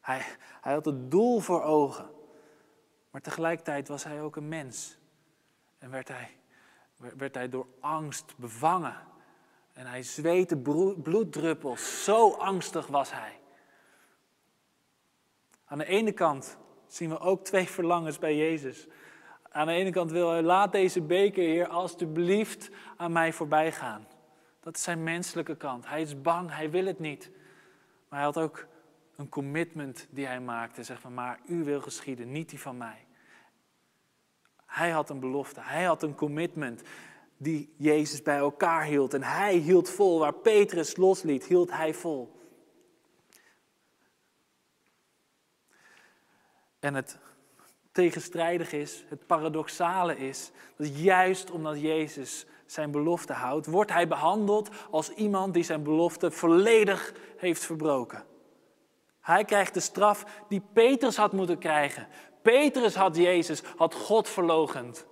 Hij, 0.00 0.22
hij 0.60 0.72
had 0.72 0.84
het 0.84 1.10
doel 1.10 1.40
voor 1.40 1.62
ogen. 1.62 2.10
Maar 3.10 3.20
tegelijkertijd 3.20 3.88
was 3.88 4.04
hij 4.04 4.22
ook 4.22 4.36
een 4.36 4.48
mens. 4.48 4.98
En 5.78 5.90
werd 5.90 6.08
hij, 6.08 6.36
werd 6.96 7.34
hij 7.34 7.48
door 7.48 7.66
angst 7.80 8.36
bevangen. 8.36 8.96
En 9.74 9.86
hij 9.86 10.02
zweette 10.02 10.56
bloeddruppels. 11.02 12.04
Zo 12.04 12.30
angstig 12.30 12.86
was 12.86 13.12
hij. 13.12 13.40
Aan 15.64 15.78
de 15.78 15.84
ene 15.84 16.12
kant 16.12 16.56
zien 16.86 17.08
we 17.08 17.18
ook 17.18 17.44
twee 17.44 17.68
verlangens 17.68 18.18
bij 18.18 18.36
Jezus. 18.36 18.86
Aan 19.50 19.66
de 19.66 19.72
ene 19.72 19.90
kant 19.90 20.10
wil 20.10 20.30
hij, 20.30 20.42
laat 20.42 20.72
deze 20.72 21.02
beker, 21.02 21.42
Heer, 21.42 21.68
alstublieft 21.68 22.70
aan 22.96 23.12
mij 23.12 23.32
voorbij 23.32 23.72
gaan. 23.72 24.06
Dat 24.60 24.76
is 24.76 24.82
zijn 24.82 25.02
menselijke 25.02 25.56
kant. 25.56 25.88
Hij 25.88 26.00
is 26.00 26.20
bang, 26.20 26.54
hij 26.54 26.70
wil 26.70 26.86
het 26.86 26.98
niet. 26.98 27.30
Maar 28.08 28.18
hij 28.18 28.28
had 28.28 28.38
ook 28.38 28.66
een 29.16 29.28
commitment 29.28 30.06
die 30.10 30.26
hij 30.26 30.40
maakte. 30.40 30.82
Zeg 30.82 31.00
van, 31.00 31.14
maar 31.14 31.40
u 31.46 31.64
wil 31.64 31.80
geschieden, 31.80 32.32
niet 32.32 32.48
die 32.48 32.60
van 32.60 32.76
mij. 32.76 33.06
Hij 34.66 34.90
had 34.90 35.10
een 35.10 35.20
belofte, 35.20 35.60
hij 35.60 35.84
had 35.84 36.02
een 36.02 36.14
commitment 36.14 36.82
die 37.36 37.74
Jezus 37.76 38.22
bij 38.22 38.36
elkaar 38.36 38.84
hield. 38.84 39.14
En 39.14 39.22
hij 39.22 39.54
hield 39.54 39.88
vol, 39.88 40.18
waar 40.18 40.34
Petrus 40.34 40.96
losliet, 40.96 41.44
hield 41.44 41.70
hij 41.70 41.94
vol. 41.94 42.32
En 46.80 46.94
het 46.94 47.18
tegenstrijdig 47.92 48.72
is, 48.72 49.04
het 49.08 49.26
paradoxale 49.26 50.16
is, 50.16 50.50
dat 50.76 50.98
juist 50.98 51.50
omdat 51.50 51.80
Jezus 51.80 52.46
zijn 52.66 52.90
belofte 52.90 53.32
houdt, 53.32 53.66
wordt 53.66 53.92
hij 53.92 54.08
behandeld 54.08 54.68
als 54.90 55.10
iemand 55.10 55.54
die 55.54 55.62
zijn 55.62 55.82
belofte 55.82 56.30
volledig 56.30 57.14
heeft 57.36 57.64
verbroken. 57.64 58.24
Hij 59.20 59.44
krijgt 59.44 59.74
de 59.74 59.80
straf 59.80 60.24
die 60.48 60.62
Petrus 60.72 61.16
had 61.16 61.32
moeten 61.32 61.58
krijgen. 61.58 62.08
Petrus 62.42 62.94
had 62.94 63.16
Jezus, 63.16 63.62
had 63.76 63.94
God 63.94 64.28
verlogend. 64.28 65.06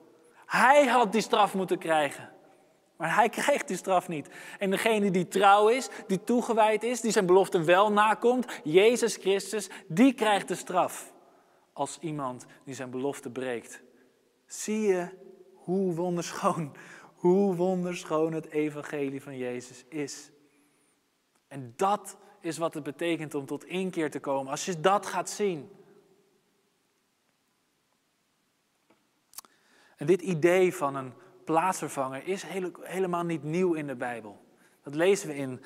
Hij 0.52 0.86
had 0.86 1.12
die 1.12 1.20
straf 1.20 1.54
moeten 1.54 1.78
krijgen. 1.78 2.30
Maar 2.96 3.14
hij 3.14 3.28
krijgt 3.38 3.68
die 3.68 3.76
straf 3.76 4.08
niet. 4.08 4.28
En 4.58 4.70
degene 4.70 5.10
die 5.10 5.28
trouw 5.28 5.68
is, 5.68 5.88
die 6.06 6.24
toegewijd 6.24 6.82
is, 6.82 7.00
die 7.00 7.10
zijn 7.10 7.26
belofte 7.26 7.62
wel 7.62 7.92
nakomt, 7.92 8.60
Jezus 8.64 9.16
Christus, 9.16 9.68
die 9.88 10.12
krijgt 10.12 10.48
de 10.48 10.54
straf. 10.54 11.12
Als 11.72 11.98
iemand 12.00 12.46
die 12.64 12.74
zijn 12.74 12.90
belofte 12.90 13.30
breekt. 13.30 13.82
Zie 14.46 14.80
je 14.80 15.08
hoe 15.54 15.94
wonderschoon, 15.94 16.72
hoe 17.22 17.54
wonderschoon 17.54 18.32
het 18.32 18.50
evangelie 18.50 19.22
van 19.22 19.36
Jezus 19.36 19.84
is. 19.88 20.30
En 21.48 21.72
dat 21.76 22.16
is 22.40 22.58
wat 22.58 22.74
het 22.74 22.82
betekent 22.82 23.34
om 23.34 23.46
tot 23.46 23.64
inkeer 23.64 24.10
te 24.10 24.20
komen. 24.20 24.50
Als 24.50 24.64
je 24.64 24.80
dat 24.80 25.06
gaat 25.06 25.30
zien. 25.30 25.70
En 30.02 30.08
dit 30.08 30.22
idee 30.22 30.74
van 30.74 30.94
een 30.94 31.12
plaatsvervanger 31.44 32.26
is 32.26 32.44
helemaal 32.80 33.24
niet 33.24 33.42
nieuw 33.42 33.74
in 33.74 33.86
de 33.86 33.96
Bijbel. 33.96 34.44
Dat 34.82 34.94
lezen 34.94 35.28
we 35.28 35.34
in, 35.34 35.60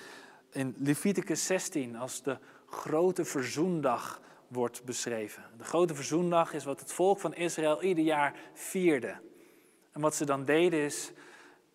in 0.51 0.75
Leviticus 0.79 1.47
16 1.47 1.97
als 1.97 2.23
de 2.23 2.39
grote 2.67 3.25
verzoendag 3.25 4.21
wordt 4.49 4.85
beschreven. 4.85 5.45
De 5.57 5.65
grote 5.65 5.95
verzoendag 5.95 6.53
is 6.53 6.65
wat 6.65 6.81
het 6.81 6.93
volk 6.93 7.19
van 7.19 7.35
Israël 7.35 7.83
ieder 7.83 8.05
jaar 8.05 8.35
vierde. 8.53 9.21
En 9.93 10.01
wat 10.01 10.15
ze 10.15 10.25
dan 10.25 10.45
deden 10.45 10.81
is, 10.81 11.13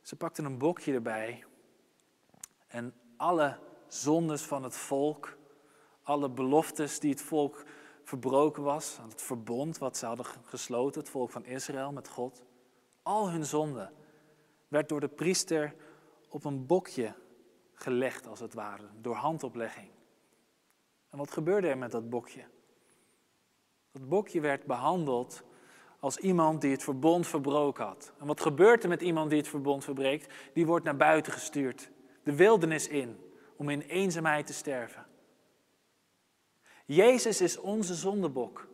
ze 0.02 0.16
pakten 0.16 0.46
een 0.46 0.58
bokje 0.58 0.94
erbij 0.94 1.44
en 2.68 2.94
alle 3.18 3.58
zondes 3.88 4.42
van 4.42 4.64
het 4.64 4.76
volk, 4.76 5.38
alle 6.04 6.30
beloftes 6.30 7.00
die 7.00 7.12
het 7.12 7.22
volk 7.22 7.64
verbroken 8.04 8.64
was, 8.64 8.98
het 9.10 9.22
verbond 9.22 9.78
wat 9.78 9.98
ze 9.98 10.06
hadden 10.06 10.26
gesloten, 10.44 11.02
het 11.02 11.10
volk 11.10 11.32
van 11.32 11.46
Israël 11.46 11.92
met 11.92 12.08
God, 12.08 12.42
al 13.04 13.30
hun 13.30 13.46
zonde 13.46 13.92
werd 14.68 14.90
door 14.90 15.00
de 15.00 15.08
priester 15.08 15.76
op 16.30 16.46
een 16.46 16.66
bokje 16.66 17.16
gelegd, 17.74 18.28
als 18.28 18.40
het 18.40 18.54
ware, 18.54 18.88
door 19.02 19.16
handoplegging. 19.16 19.90
En 21.10 21.18
wat 21.18 21.32
gebeurde 21.32 21.68
er 21.68 21.78
met 21.78 21.92
dat 21.92 22.10
bokje? 22.10 22.44
Dat 23.92 24.10
bokje 24.10 24.42
werd 24.42 24.66
behandeld 24.66 25.44
als 26.00 26.18
iemand 26.18 26.62
die 26.62 26.72
het 26.72 26.84
verbond 26.84 27.28
verbroken 27.28 27.86
had. 27.86 28.14
En 28.20 28.28
wat 28.28 28.42
gebeurt 28.42 28.84
er 28.84 28.90
met 28.90 29.02
iemand 29.02 29.30
die 29.30 29.40
het 29.40 29.48
verbond 29.48 29.84
verbreekt? 29.84 30.34
Die 30.54 30.66
wordt 30.66 30.86
naar 30.86 30.98
buiten 30.98 31.34
gestuurd, 31.34 31.92
de 32.24 32.36
wildernis 32.36 32.88
in, 32.88 33.20
om 33.56 33.70
in 33.70 33.82
eenzaamheid 33.82 34.48
te 34.48 34.54
sterven. 34.54 35.06
Jezus 36.86 37.42
is 37.42 37.58
onze 37.58 37.96
zondebok. 37.96 38.68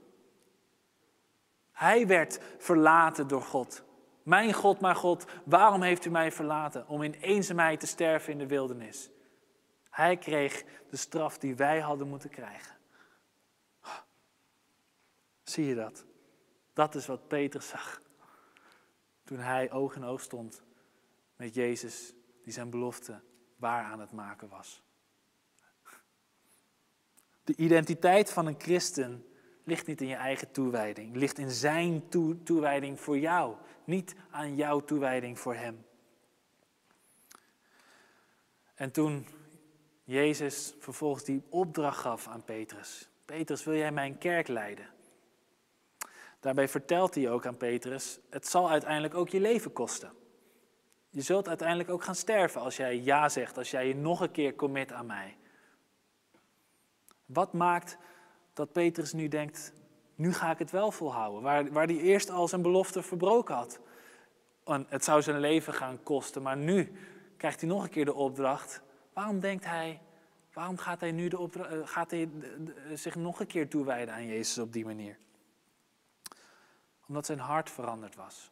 Hij 1.72 2.08
werd 2.08 2.40
verlaten 2.58 3.28
door 3.28 3.42
God. 3.42 3.84
Mijn 4.28 4.54
God, 4.54 4.80
mijn 4.80 4.96
God, 4.96 5.26
waarom 5.44 5.82
heeft 5.82 6.06
u 6.06 6.10
mij 6.10 6.32
verlaten? 6.32 6.88
Om 6.88 7.04
in 7.04 7.14
eenzaamheid 7.14 7.80
te 7.80 7.88
sterven 7.88 8.32
in 8.32 8.38
de 8.38 8.48
wildernis. 8.48 9.10
Hij 9.90 10.18
kreeg 10.18 10.64
de 10.90 10.98
straf 10.98 11.38
die 11.38 11.56
wij 11.56 11.80
hadden 11.80 12.08
moeten 12.08 12.30
krijgen. 12.30 12.78
Zie 15.44 15.66
je 15.66 15.76
dat? 15.76 16.06
Dat 16.74 16.96
is 16.96 17.06
wat 17.06 17.28
Peter 17.28 17.62
zag. 17.62 18.02
Toen 19.24 19.40
hij 19.40 19.72
oog 19.72 19.96
in 19.96 20.04
oog 20.04 20.22
stond 20.22 20.62
met 21.36 21.56
Jezus, 21.56 22.14
die 22.44 22.54
zijn 22.54 22.70
belofte 22.70 23.22
waar 23.56 23.84
aan 23.84 24.00
het 24.00 24.12
maken 24.12 24.50
was. 24.50 24.82
De 27.44 27.56
identiteit 27.56 28.32
van 28.32 28.46
een 28.46 28.60
christen 28.60 29.27
ligt 29.68 29.88
niet 29.88 30.02
in 30.02 30.08
je 30.08 30.16
eigen 30.16 30.52
toewijding, 30.52 31.16
ligt 31.16 31.38
in 31.38 31.52
zijn 31.52 32.10
toewijding 32.44 33.00
voor 33.00 33.18
jou, 33.18 33.56
niet 33.84 34.16
aan 34.30 34.56
jouw 34.56 34.80
toewijding 34.80 35.40
voor 35.40 35.56
hem. 35.56 35.86
En 38.74 38.92
toen 38.92 39.26
Jezus 40.04 40.76
vervolgens 40.80 41.24
die 41.24 41.44
opdracht 41.50 41.98
gaf 41.98 42.28
aan 42.28 42.44
Petrus: 42.44 43.10
Petrus, 43.26 43.64
wil 43.64 43.76
jij 43.76 43.92
mijn 43.92 44.18
kerk 44.18 44.48
leiden? 44.48 44.90
Daarbij 46.40 46.68
vertelt 46.68 47.16
hij 47.16 47.30
ook 47.30 47.46
aan 47.46 47.58
Petrus: 47.58 48.20
Het 48.30 48.48
zal 48.48 48.70
uiteindelijk 48.70 49.16
ook 49.16 49.30
je 49.30 49.40
leven 49.40 49.74
kosten. 49.74 50.12
Je 51.10 51.22
zult 51.22 51.48
uiteindelijk 51.48 51.90
ook 51.90 52.04
gaan 52.04 52.16
sterven 52.16 52.62
als 52.62 52.78
jij 52.78 53.00
ja 53.00 53.30
zegt, 53.30 53.58
als 53.58 53.72
jij 53.72 53.88
je 53.88 53.96
nog 53.96 54.22
een 54.22 54.32
keer 54.32 54.56
commit 54.56 54.92
aan 54.92 55.06
mij. 55.06 55.38
Wat 57.26 57.54
maakt 57.54 57.98
dat 58.58 58.72
Petrus 58.72 59.14
nu 59.14 59.28
denkt, 59.28 59.74
nu 60.16 60.34
ga 60.34 60.52
ik 60.52 60.60
het 60.60 60.72
wel 60.72 60.92
volhouden. 60.92 61.42
Waar, 61.42 61.72
waar 61.72 61.86
hij 61.86 61.98
eerst 61.98 62.30
al 62.30 62.48
zijn 62.48 62.62
belofte 62.62 63.04
verbroken 63.04 63.56
had. 63.56 63.80
En 64.66 64.86
het 64.90 65.04
zou 65.04 65.22
zijn 65.22 65.40
leven 65.40 65.74
gaan 65.74 66.04
kosten, 66.04 66.42
maar 66.42 66.58
nu 66.58 66.92
krijgt 67.38 67.62
hij 67.62 67.70
nog 67.70 67.84
een 67.84 67.90
keer 67.90 68.06
de 68.06 68.14
opdracht. 68.14 68.82
Waarom 69.14 69.40
denkt 69.40 69.66
hij, 69.66 70.02
waarom 70.54 70.78
gaat 70.78 71.00
hij 71.00 71.12
nu 71.12 71.28
de 71.28 71.40
opdracht, 71.40 71.72
eh, 71.72 71.80
gaat 71.84 72.12
hij 72.12 72.30
zich 72.94 73.16
nog 73.16 73.40
een 73.40 73.48
keer 73.48 73.70
toewijden 73.70 74.14
aan 74.14 74.26
Jezus 74.26 74.58
op 74.58 74.74
die 74.74 74.86
manier? 74.86 75.18
Omdat 77.08 77.26
zijn 77.26 77.40
hart 77.40 77.70
veranderd 77.70 78.16
was. 78.16 78.50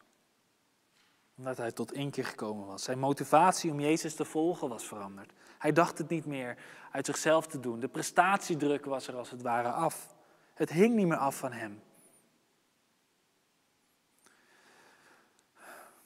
Omdat 1.36 1.56
hij 1.56 1.72
tot 1.72 1.92
één 1.92 2.10
keer 2.10 2.24
gekomen 2.24 2.66
was. 2.66 2.82
Zijn 2.82 2.98
motivatie 2.98 3.70
om 3.70 3.80
Jezus 3.80 4.14
te 4.14 4.24
volgen 4.24 4.68
was 4.68 4.84
veranderd. 4.84 5.32
Hij 5.66 5.74
dacht 5.74 5.98
het 5.98 6.08
niet 6.08 6.26
meer 6.26 6.56
uit 6.90 7.06
zichzelf 7.06 7.46
te 7.46 7.60
doen. 7.60 7.80
De 7.80 7.88
prestatiedruk 7.88 8.84
was 8.84 9.08
er 9.08 9.16
als 9.16 9.30
het 9.30 9.42
ware 9.42 9.70
af. 9.70 10.14
Het 10.54 10.70
hing 10.70 10.94
niet 10.94 11.06
meer 11.06 11.16
af 11.16 11.36
van 11.36 11.52
hem. 11.52 11.82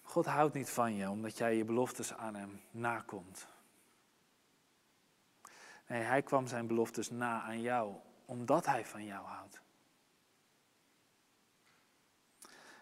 God 0.02 0.26
houdt 0.26 0.54
niet 0.54 0.70
van 0.70 0.94
je 0.94 1.10
omdat 1.10 1.38
jij 1.38 1.56
je 1.56 1.64
beloftes 1.64 2.14
aan 2.14 2.34
hem 2.34 2.60
nakomt. 2.70 3.46
Nee, 5.86 6.02
hij 6.02 6.22
kwam 6.22 6.46
zijn 6.46 6.66
beloftes 6.66 7.10
na 7.10 7.42
aan 7.42 7.60
jou, 7.60 7.94
omdat 8.24 8.66
hij 8.66 8.86
van 8.86 9.04
jou 9.04 9.26
houdt. 9.26 9.60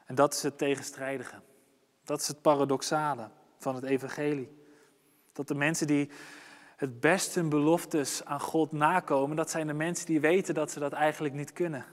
En 0.05 0.15
dat 0.15 0.35
is 0.35 0.43
het 0.43 0.59
tegenstrijdige. 0.59 1.41
Dat 2.05 2.21
is 2.21 2.29
het 2.29 2.43
paradoxale 2.43 3.31
van 3.57 3.75
het 3.75 3.85
evangelie. 3.85 4.67
Dat 5.33 5.49
de 5.49 5.55
mensen 5.55 5.87
die 5.87 6.11
het 6.79 7.01
best 7.01 7.35
hun 7.35 7.49
beloftes 7.49 8.25
aan 8.25 8.41
God 8.41 8.73
nakomen, 8.73 9.37
dat 9.37 9.51
zijn 9.51 9.67
de 9.67 9.73
mensen 9.73 10.07
die 10.07 10.21
weten 10.21 10.55
dat 10.55 10.71
ze 10.71 10.79
dat 10.79 10.93
eigenlijk 10.93 11.35
niet 11.35 11.53
kunnen. 11.53 11.85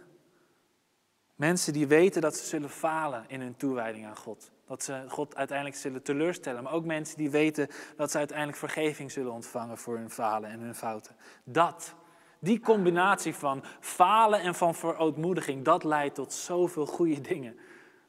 Mensen 1.36 1.74
die 1.74 1.88
weten 1.88 2.22
dat 2.22 2.36
ze 2.36 2.46
zullen 2.46 2.70
falen 2.70 3.26
in 3.28 3.42
hun 3.42 3.56
toewijding 3.56 4.06
aan 4.06 4.16
God. 4.16 4.52
Dat 4.66 4.84
ze 4.84 5.06
God 5.08 5.36
uiteindelijk 5.36 5.78
zullen 5.78 6.04
teleurstellen. 6.04 6.64
Maar 6.64 6.74
ook 6.74 6.86
mensen 6.86 7.18
die 7.18 7.30
weten 7.30 7.68
dat 7.96 8.12
ze 8.12 8.18
uiteindelijk 8.18 8.58
vergeving 8.58 9.12
zullen 9.12 9.32
ontvangen 9.32 9.78
voor 9.78 9.98
hun 9.98 10.10
falen 10.10 10.50
en 10.50 10.60
hun 10.60 10.76
fouten. 10.76 11.16
Dat, 11.44 11.96
die 12.40 12.60
combinatie 12.60 13.36
van 13.36 13.64
falen 13.80 14.40
en 14.40 14.56
van 14.56 14.76
verootmoediging, 14.76 15.64
dat 15.64 15.84
leidt 15.84 16.16
tot 16.16 16.34
zoveel 16.34 16.86
goede 16.86 17.22
dingen. 17.22 17.60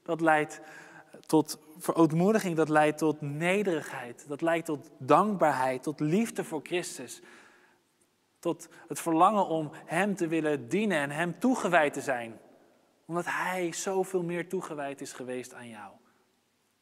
Dat 0.03 0.21
leidt 0.21 0.61
tot 1.27 1.59
verootmoediging, 1.79 2.57
dat 2.57 2.69
leidt 2.69 2.99
tot 2.99 3.21
nederigheid. 3.21 4.25
Dat 4.29 4.41
leidt 4.41 4.67
tot 4.67 4.91
dankbaarheid, 4.99 5.83
tot 5.83 6.01
liefde 6.01 6.45
voor 6.45 6.61
Christus. 6.63 7.21
Tot 8.39 8.69
het 8.89 9.01
verlangen 9.01 9.47
om 9.47 9.71
Hem 9.73 10.15
te 10.15 10.27
willen 10.27 10.69
dienen 10.69 10.99
en 10.99 11.11
Hem 11.11 11.39
toegewijd 11.39 11.93
te 11.93 12.01
zijn. 12.01 12.39
Omdat 13.05 13.25
Hij 13.27 13.73
zoveel 13.73 14.23
meer 14.23 14.49
toegewijd 14.49 15.01
is 15.01 15.13
geweest 15.13 15.55
aan 15.55 15.69
jou. 15.69 15.93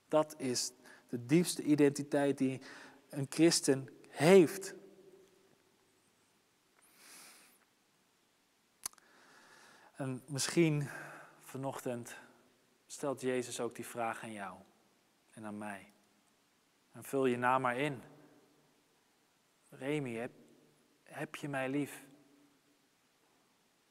Dat 0.09 0.35
is 0.39 0.73
de 1.09 1.27
diepste 1.27 1.63
identiteit 1.63 2.39
die 2.39 2.61
een 3.09 3.27
christen 3.29 3.89
heeft. 4.09 4.75
En 9.97 10.23
misschien 10.27 10.89
vanochtend 11.43 12.17
stelt 12.95 13.21
Jezus 13.21 13.61
ook 13.61 13.75
die 13.75 13.87
vraag 13.87 14.23
aan 14.23 14.33
jou 14.33 14.59
en 15.31 15.45
aan 15.45 15.59
mij. 15.59 15.93
En 16.93 17.05
vul 17.05 17.27
je 17.27 17.37
naam 17.37 17.63
maar 17.63 17.79
in. 17.79 18.03
Remy, 19.69 20.31
heb, 21.03 21.35
je 21.35 21.49
mij 21.49 21.69
lief? 21.69 22.07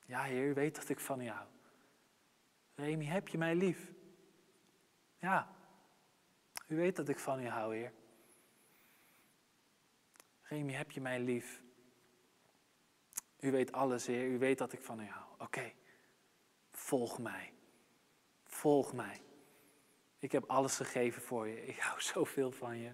Ja, 0.05 0.23
Heer, 0.23 0.47
u 0.47 0.53
weet 0.53 0.75
dat 0.75 0.89
ik 0.89 0.99
van 0.99 1.21
u 1.21 1.27
hou. 1.27 1.47
Remy, 2.75 3.05
heb 3.05 3.27
je 3.27 3.37
mij 3.37 3.55
lief? 3.55 3.91
Ja, 5.17 5.55
u 6.67 6.75
weet 6.75 6.95
dat 6.95 7.09
ik 7.09 7.19
van 7.19 7.39
u 7.39 7.47
hou, 7.47 7.75
Heer. 7.75 7.93
Remy, 10.41 10.73
heb 10.73 10.91
je 10.91 11.01
mij 11.01 11.19
lief? 11.19 11.61
U 13.39 13.51
weet 13.51 13.71
alles, 13.71 14.05
Heer. 14.05 14.25
U 14.25 14.37
weet 14.37 14.57
dat 14.57 14.73
ik 14.73 14.81
van 14.81 14.99
u 14.99 15.07
hou. 15.07 15.25
Oké, 15.37 15.73
volg 16.71 17.19
mij. 17.19 17.52
Volg 18.63 18.93
mij. 18.93 19.21
Ik 20.19 20.31
heb 20.31 20.49
alles 20.49 20.75
gegeven 20.75 21.21
voor 21.21 21.47
je. 21.47 21.65
Ik 21.65 21.79
hou 21.85 22.01
zoveel 22.01 22.51
van 22.51 22.77
je. 22.77 22.93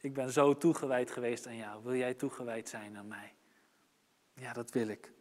Ik 0.00 0.14
ben 0.14 0.32
zo 0.32 0.56
toegewijd 0.56 1.10
geweest 1.10 1.46
aan 1.46 1.56
jou. 1.56 1.82
Wil 1.82 1.94
jij 1.94 2.14
toegewijd 2.14 2.68
zijn 2.68 2.96
aan 2.96 3.08
mij? 3.08 3.34
Ja, 4.34 4.52
dat 4.52 4.70
wil 4.70 4.88
ik. 4.88 5.12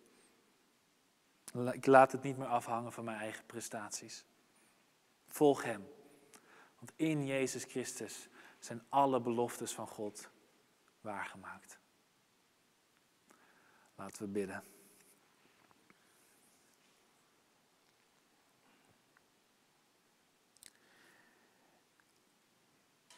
Ik 1.72 1.86
laat 1.86 2.12
het 2.12 2.24
niet 2.24 2.38
meer 2.38 2.48
afhangen 2.48 2.92
van 2.92 3.04
mijn 3.04 3.18
eigen 3.18 3.46
prestaties. 3.46 4.26
Volg 5.28 5.64
Hem. 5.64 5.88
Want 6.80 6.92
in 6.96 7.26
Jezus 7.26 7.64
Christus 7.64 8.28
zijn 8.60 8.84
alle 8.90 9.22
beloftes 9.22 9.74
van 9.74 9.88
God 9.88 10.30
waargemaakt. 11.02 11.80
Laten 13.96 14.22
we 14.22 14.28
bidden. 14.28 14.64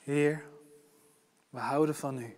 Heer, 0.01 0.45
we 1.49 1.59
houden 1.59 1.95
van 1.95 2.19
U. 2.19 2.37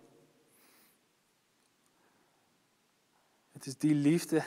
Het 3.52 3.66
is 3.66 3.78
die 3.78 3.94
liefde 3.94 4.44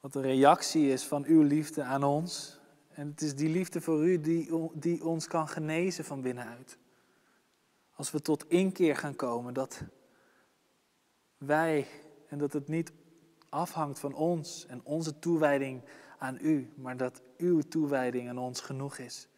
wat 0.00 0.12
de 0.12 0.20
reactie 0.20 0.92
is 0.92 1.04
van 1.04 1.24
uw 1.24 1.42
liefde 1.42 1.82
aan 1.82 2.04
ons. 2.04 2.60
En 2.88 3.08
het 3.08 3.20
is 3.20 3.34
die 3.34 3.48
liefde 3.48 3.80
voor 3.80 4.06
u 4.06 4.20
die, 4.20 4.70
die 4.72 5.04
ons 5.04 5.26
kan 5.26 5.48
genezen 5.48 6.04
van 6.04 6.20
binnenuit. 6.20 6.78
Als 7.92 8.10
we 8.10 8.20
tot 8.20 8.48
inkeer 8.48 8.96
gaan 8.96 9.16
komen 9.16 9.54
dat 9.54 9.82
wij, 11.38 11.86
en 12.28 12.38
dat 12.38 12.52
het 12.52 12.68
niet 12.68 12.92
afhangt 13.48 13.98
van 13.98 14.14
ons 14.14 14.66
en 14.66 14.84
onze 14.84 15.18
toewijding 15.18 15.82
aan 16.18 16.38
u, 16.40 16.72
maar 16.76 16.96
dat 16.96 17.22
uw 17.36 17.60
toewijding 17.60 18.28
aan 18.28 18.38
ons 18.38 18.60
genoeg 18.60 18.98
is. 18.98 19.28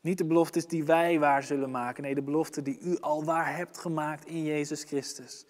Niet 0.00 0.18
de 0.18 0.24
beloftes 0.24 0.66
die 0.66 0.84
wij 0.84 1.18
waar 1.18 1.42
zullen 1.42 1.70
maken, 1.70 2.02
nee, 2.02 2.14
de 2.14 2.22
belofte 2.22 2.62
die 2.62 2.78
u 2.80 2.98
al 3.00 3.24
waar 3.24 3.56
hebt 3.56 3.78
gemaakt 3.78 4.26
in 4.26 4.44
Jezus 4.44 4.84
Christus. 4.84 5.44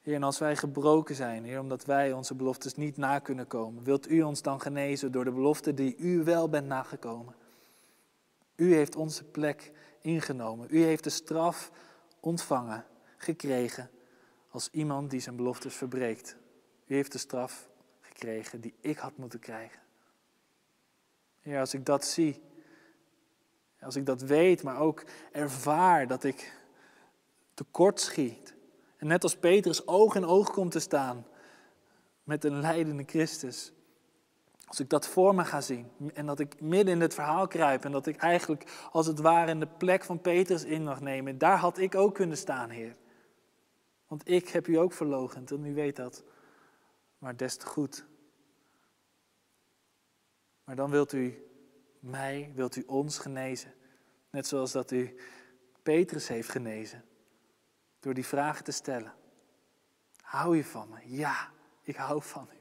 Heer, 0.00 0.14
en 0.14 0.22
als 0.22 0.38
wij 0.38 0.56
gebroken 0.56 1.14
zijn, 1.14 1.44
Heer, 1.44 1.60
omdat 1.60 1.84
wij 1.84 2.12
onze 2.12 2.34
beloftes 2.34 2.74
niet 2.74 2.96
na 2.96 3.18
kunnen 3.18 3.46
komen, 3.46 3.84
wilt 3.84 4.10
u 4.10 4.22
ons 4.22 4.42
dan 4.42 4.60
genezen 4.60 5.12
door 5.12 5.24
de 5.24 5.32
belofte 5.32 5.74
die 5.74 5.96
u 5.96 6.24
wel 6.24 6.48
bent 6.48 6.66
nagekomen? 6.66 7.34
U 8.56 8.74
heeft 8.74 8.96
onze 8.96 9.24
plek 9.24 9.72
ingenomen. 10.00 10.66
U 10.70 10.82
heeft 10.82 11.04
de 11.04 11.10
straf 11.10 11.70
ontvangen, 12.20 12.84
gekregen, 13.16 13.90
als 14.50 14.68
iemand 14.72 15.10
die 15.10 15.20
zijn 15.20 15.36
beloftes 15.36 15.74
verbreekt. 15.74 16.36
U 16.86 16.94
heeft 16.94 17.12
de 17.12 17.18
straf 17.18 17.68
gekregen 18.00 18.60
die 18.60 18.74
ik 18.80 18.98
had 18.98 19.16
moeten 19.16 19.38
krijgen. 19.38 19.80
Als 21.56 21.74
ik 21.74 21.86
dat 21.86 22.04
zie, 22.04 22.42
als 23.80 23.96
ik 23.96 24.06
dat 24.06 24.20
weet, 24.20 24.62
maar 24.62 24.78
ook 24.78 25.04
ervaar 25.32 26.06
dat 26.06 26.24
ik 26.24 26.52
tekort 27.54 28.00
schiet, 28.00 28.56
en 28.96 29.06
net 29.06 29.22
als 29.22 29.36
Petrus 29.36 29.86
oog 29.86 30.14
in 30.14 30.24
oog 30.24 30.50
komt 30.50 30.72
te 30.72 30.78
staan 30.78 31.26
met 32.22 32.44
een 32.44 32.60
leidende 32.60 33.04
Christus. 33.06 33.72
Als 34.66 34.80
ik 34.80 34.88
dat 34.88 35.06
voor 35.06 35.34
me 35.34 35.44
ga 35.44 35.60
zien 35.60 35.90
en 36.14 36.26
dat 36.26 36.40
ik 36.40 36.60
midden 36.60 36.94
in 36.94 37.00
het 37.00 37.14
verhaal 37.14 37.46
kruip 37.46 37.84
en 37.84 37.92
dat 37.92 38.06
ik 38.06 38.16
eigenlijk 38.16 38.88
als 38.92 39.06
het 39.06 39.18
ware 39.18 39.50
in 39.50 39.60
de 39.60 39.66
plek 39.66 40.04
van 40.04 40.20
Petrus 40.20 40.64
in 40.64 40.84
mag 40.84 41.00
nemen, 41.00 41.38
daar 41.38 41.58
had 41.58 41.78
ik 41.78 41.94
ook 41.94 42.14
kunnen 42.14 42.36
staan, 42.36 42.70
Heer. 42.70 42.96
Want 44.06 44.28
ik 44.28 44.48
heb 44.48 44.66
u 44.66 44.74
ook 44.74 44.92
verlogend 44.92 45.50
en 45.50 45.64
u 45.64 45.74
weet 45.74 45.96
dat, 45.96 46.24
maar 47.18 47.36
des 47.36 47.56
te 47.56 47.66
goed. 47.66 48.06
Maar 50.68 50.76
dan 50.76 50.90
wilt 50.90 51.12
u 51.12 51.46
mij, 52.00 52.52
wilt 52.54 52.76
u 52.76 52.82
ons 52.86 53.18
genezen, 53.18 53.74
net 54.30 54.46
zoals 54.46 54.72
dat 54.72 54.90
u 54.90 55.16
Petrus 55.82 56.28
heeft 56.28 56.48
genezen. 56.48 57.04
Door 58.00 58.14
die 58.14 58.26
vragen 58.26 58.64
te 58.64 58.72
stellen. 58.72 59.14
Hou 60.20 60.56
je 60.56 60.64
van 60.64 60.88
me? 60.88 61.16
Ja, 61.16 61.50
ik 61.82 61.96
hou 61.96 62.22
van 62.22 62.48
u. 62.52 62.60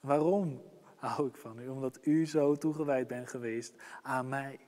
Waarom 0.00 0.62
hou 0.96 1.28
ik 1.28 1.36
van 1.36 1.58
u? 1.58 1.68
Omdat 1.68 1.98
u 2.06 2.26
zo 2.26 2.56
toegewijd 2.56 3.06
bent 3.06 3.28
geweest 3.28 3.74
aan 4.02 4.28
mij. 4.28 4.60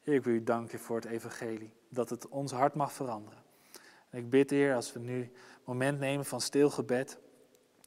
Heer, 0.00 0.14
ik 0.14 0.24
wil 0.24 0.34
u 0.34 0.42
danken 0.42 0.78
voor 0.78 0.96
het 0.96 1.04
evangelie. 1.04 1.72
Dat 1.88 2.10
het 2.10 2.28
ons 2.28 2.52
hart 2.52 2.74
mag 2.74 2.92
veranderen. 2.92 3.42
En 4.10 4.18
ik 4.18 4.30
bid, 4.30 4.50
Heer, 4.50 4.74
als 4.74 4.92
we 4.92 4.98
nu 4.98 5.20
een 5.20 5.32
moment 5.64 5.98
nemen 5.98 6.24
van 6.24 6.40
stil 6.40 6.70
gebed. 6.70 7.22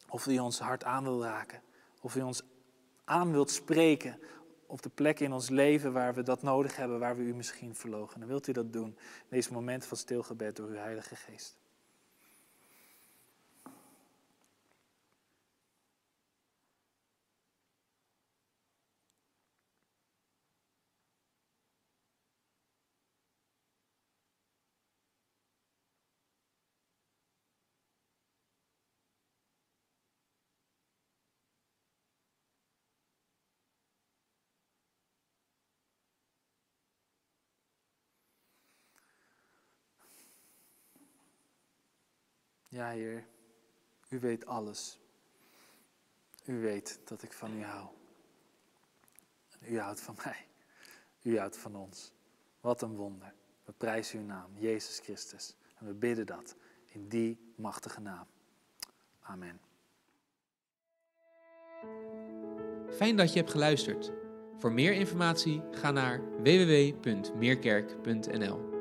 Of 0.09 0.27
u 0.27 0.37
ons 0.37 0.59
hart 0.59 0.83
aan 0.83 1.03
wil 1.03 1.23
raken. 1.23 1.61
Of 2.01 2.15
u 2.15 2.21
ons 2.21 2.41
aan 3.03 3.31
wilt 3.31 3.51
spreken 3.51 4.19
op 4.65 4.81
de 4.81 4.89
plek 4.89 5.19
in 5.19 5.33
ons 5.33 5.49
leven 5.49 5.93
waar 5.93 6.13
we 6.13 6.23
dat 6.23 6.41
nodig 6.41 6.75
hebben, 6.75 6.99
waar 6.99 7.17
we 7.17 7.23
u 7.23 7.33
misschien 7.33 7.75
verlogen. 7.75 8.19
Dan 8.19 8.29
wilt 8.29 8.47
u 8.47 8.51
dat 8.51 8.73
doen 8.73 8.95
in 8.97 9.27
deze 9.29 9.53
moment 9.53 9.85
van 9.85 9.97
stilgebed 9.97 10.55
door 10.55 10.67
uw 10.67 10.75
Heilige 10.75 11.15
Geest. 11.15 11.57
Ja, 42.77 42.89
Heer, 42.89 43.25
u 44.09 44.19
weet 44.19 44.45
alles. 44.45 44.99
U 46.45 46.61
weet 46.61 46.99
dat 47.03 47.23
ik 47.23 47.33
van 47.33 47.53
u 47.53 47.63
hou. 47.63 47.87
U 49.59 49.79
houdt 49.79 50.01
van 50.01 50.17
mij. 50.25 50.47
U 51.21 51.37
houdt 51.37 51.57
van 51.57 51.75
ons. 51.75 52.11
Wat 52.61 52.81
een 52.81 52.95
wonder. 52.95 53.33
We 53.65 53.71
prijzen 53.71 54.19
uw 54.19 54.25
naam, 54.25 54.57
Jezus 54.57 54.99
Christus. 54.99 55.55
En 55.75 55.85
we 55.85 55.93
bidden 55.93 56.25
dat 56.25 56.55
in 56.85 57.07
die 57.07 57.53
machtige 57.55 58.01
naam. 58.01 58.25
Amen. 59.21 59.59
Fijn 62.89 63.15
dat 63.15 63.33
je 63.33 63.39
hebt 63.39 63.51
geluisterd. 63.51 64.11
Voor 64.57 64.71
meer 64.71 64.93
informatie 64.93 65.61
ga 65.71 65.91
naar 65.91 66.41
www.meerkerk.nl. 66.41 68.76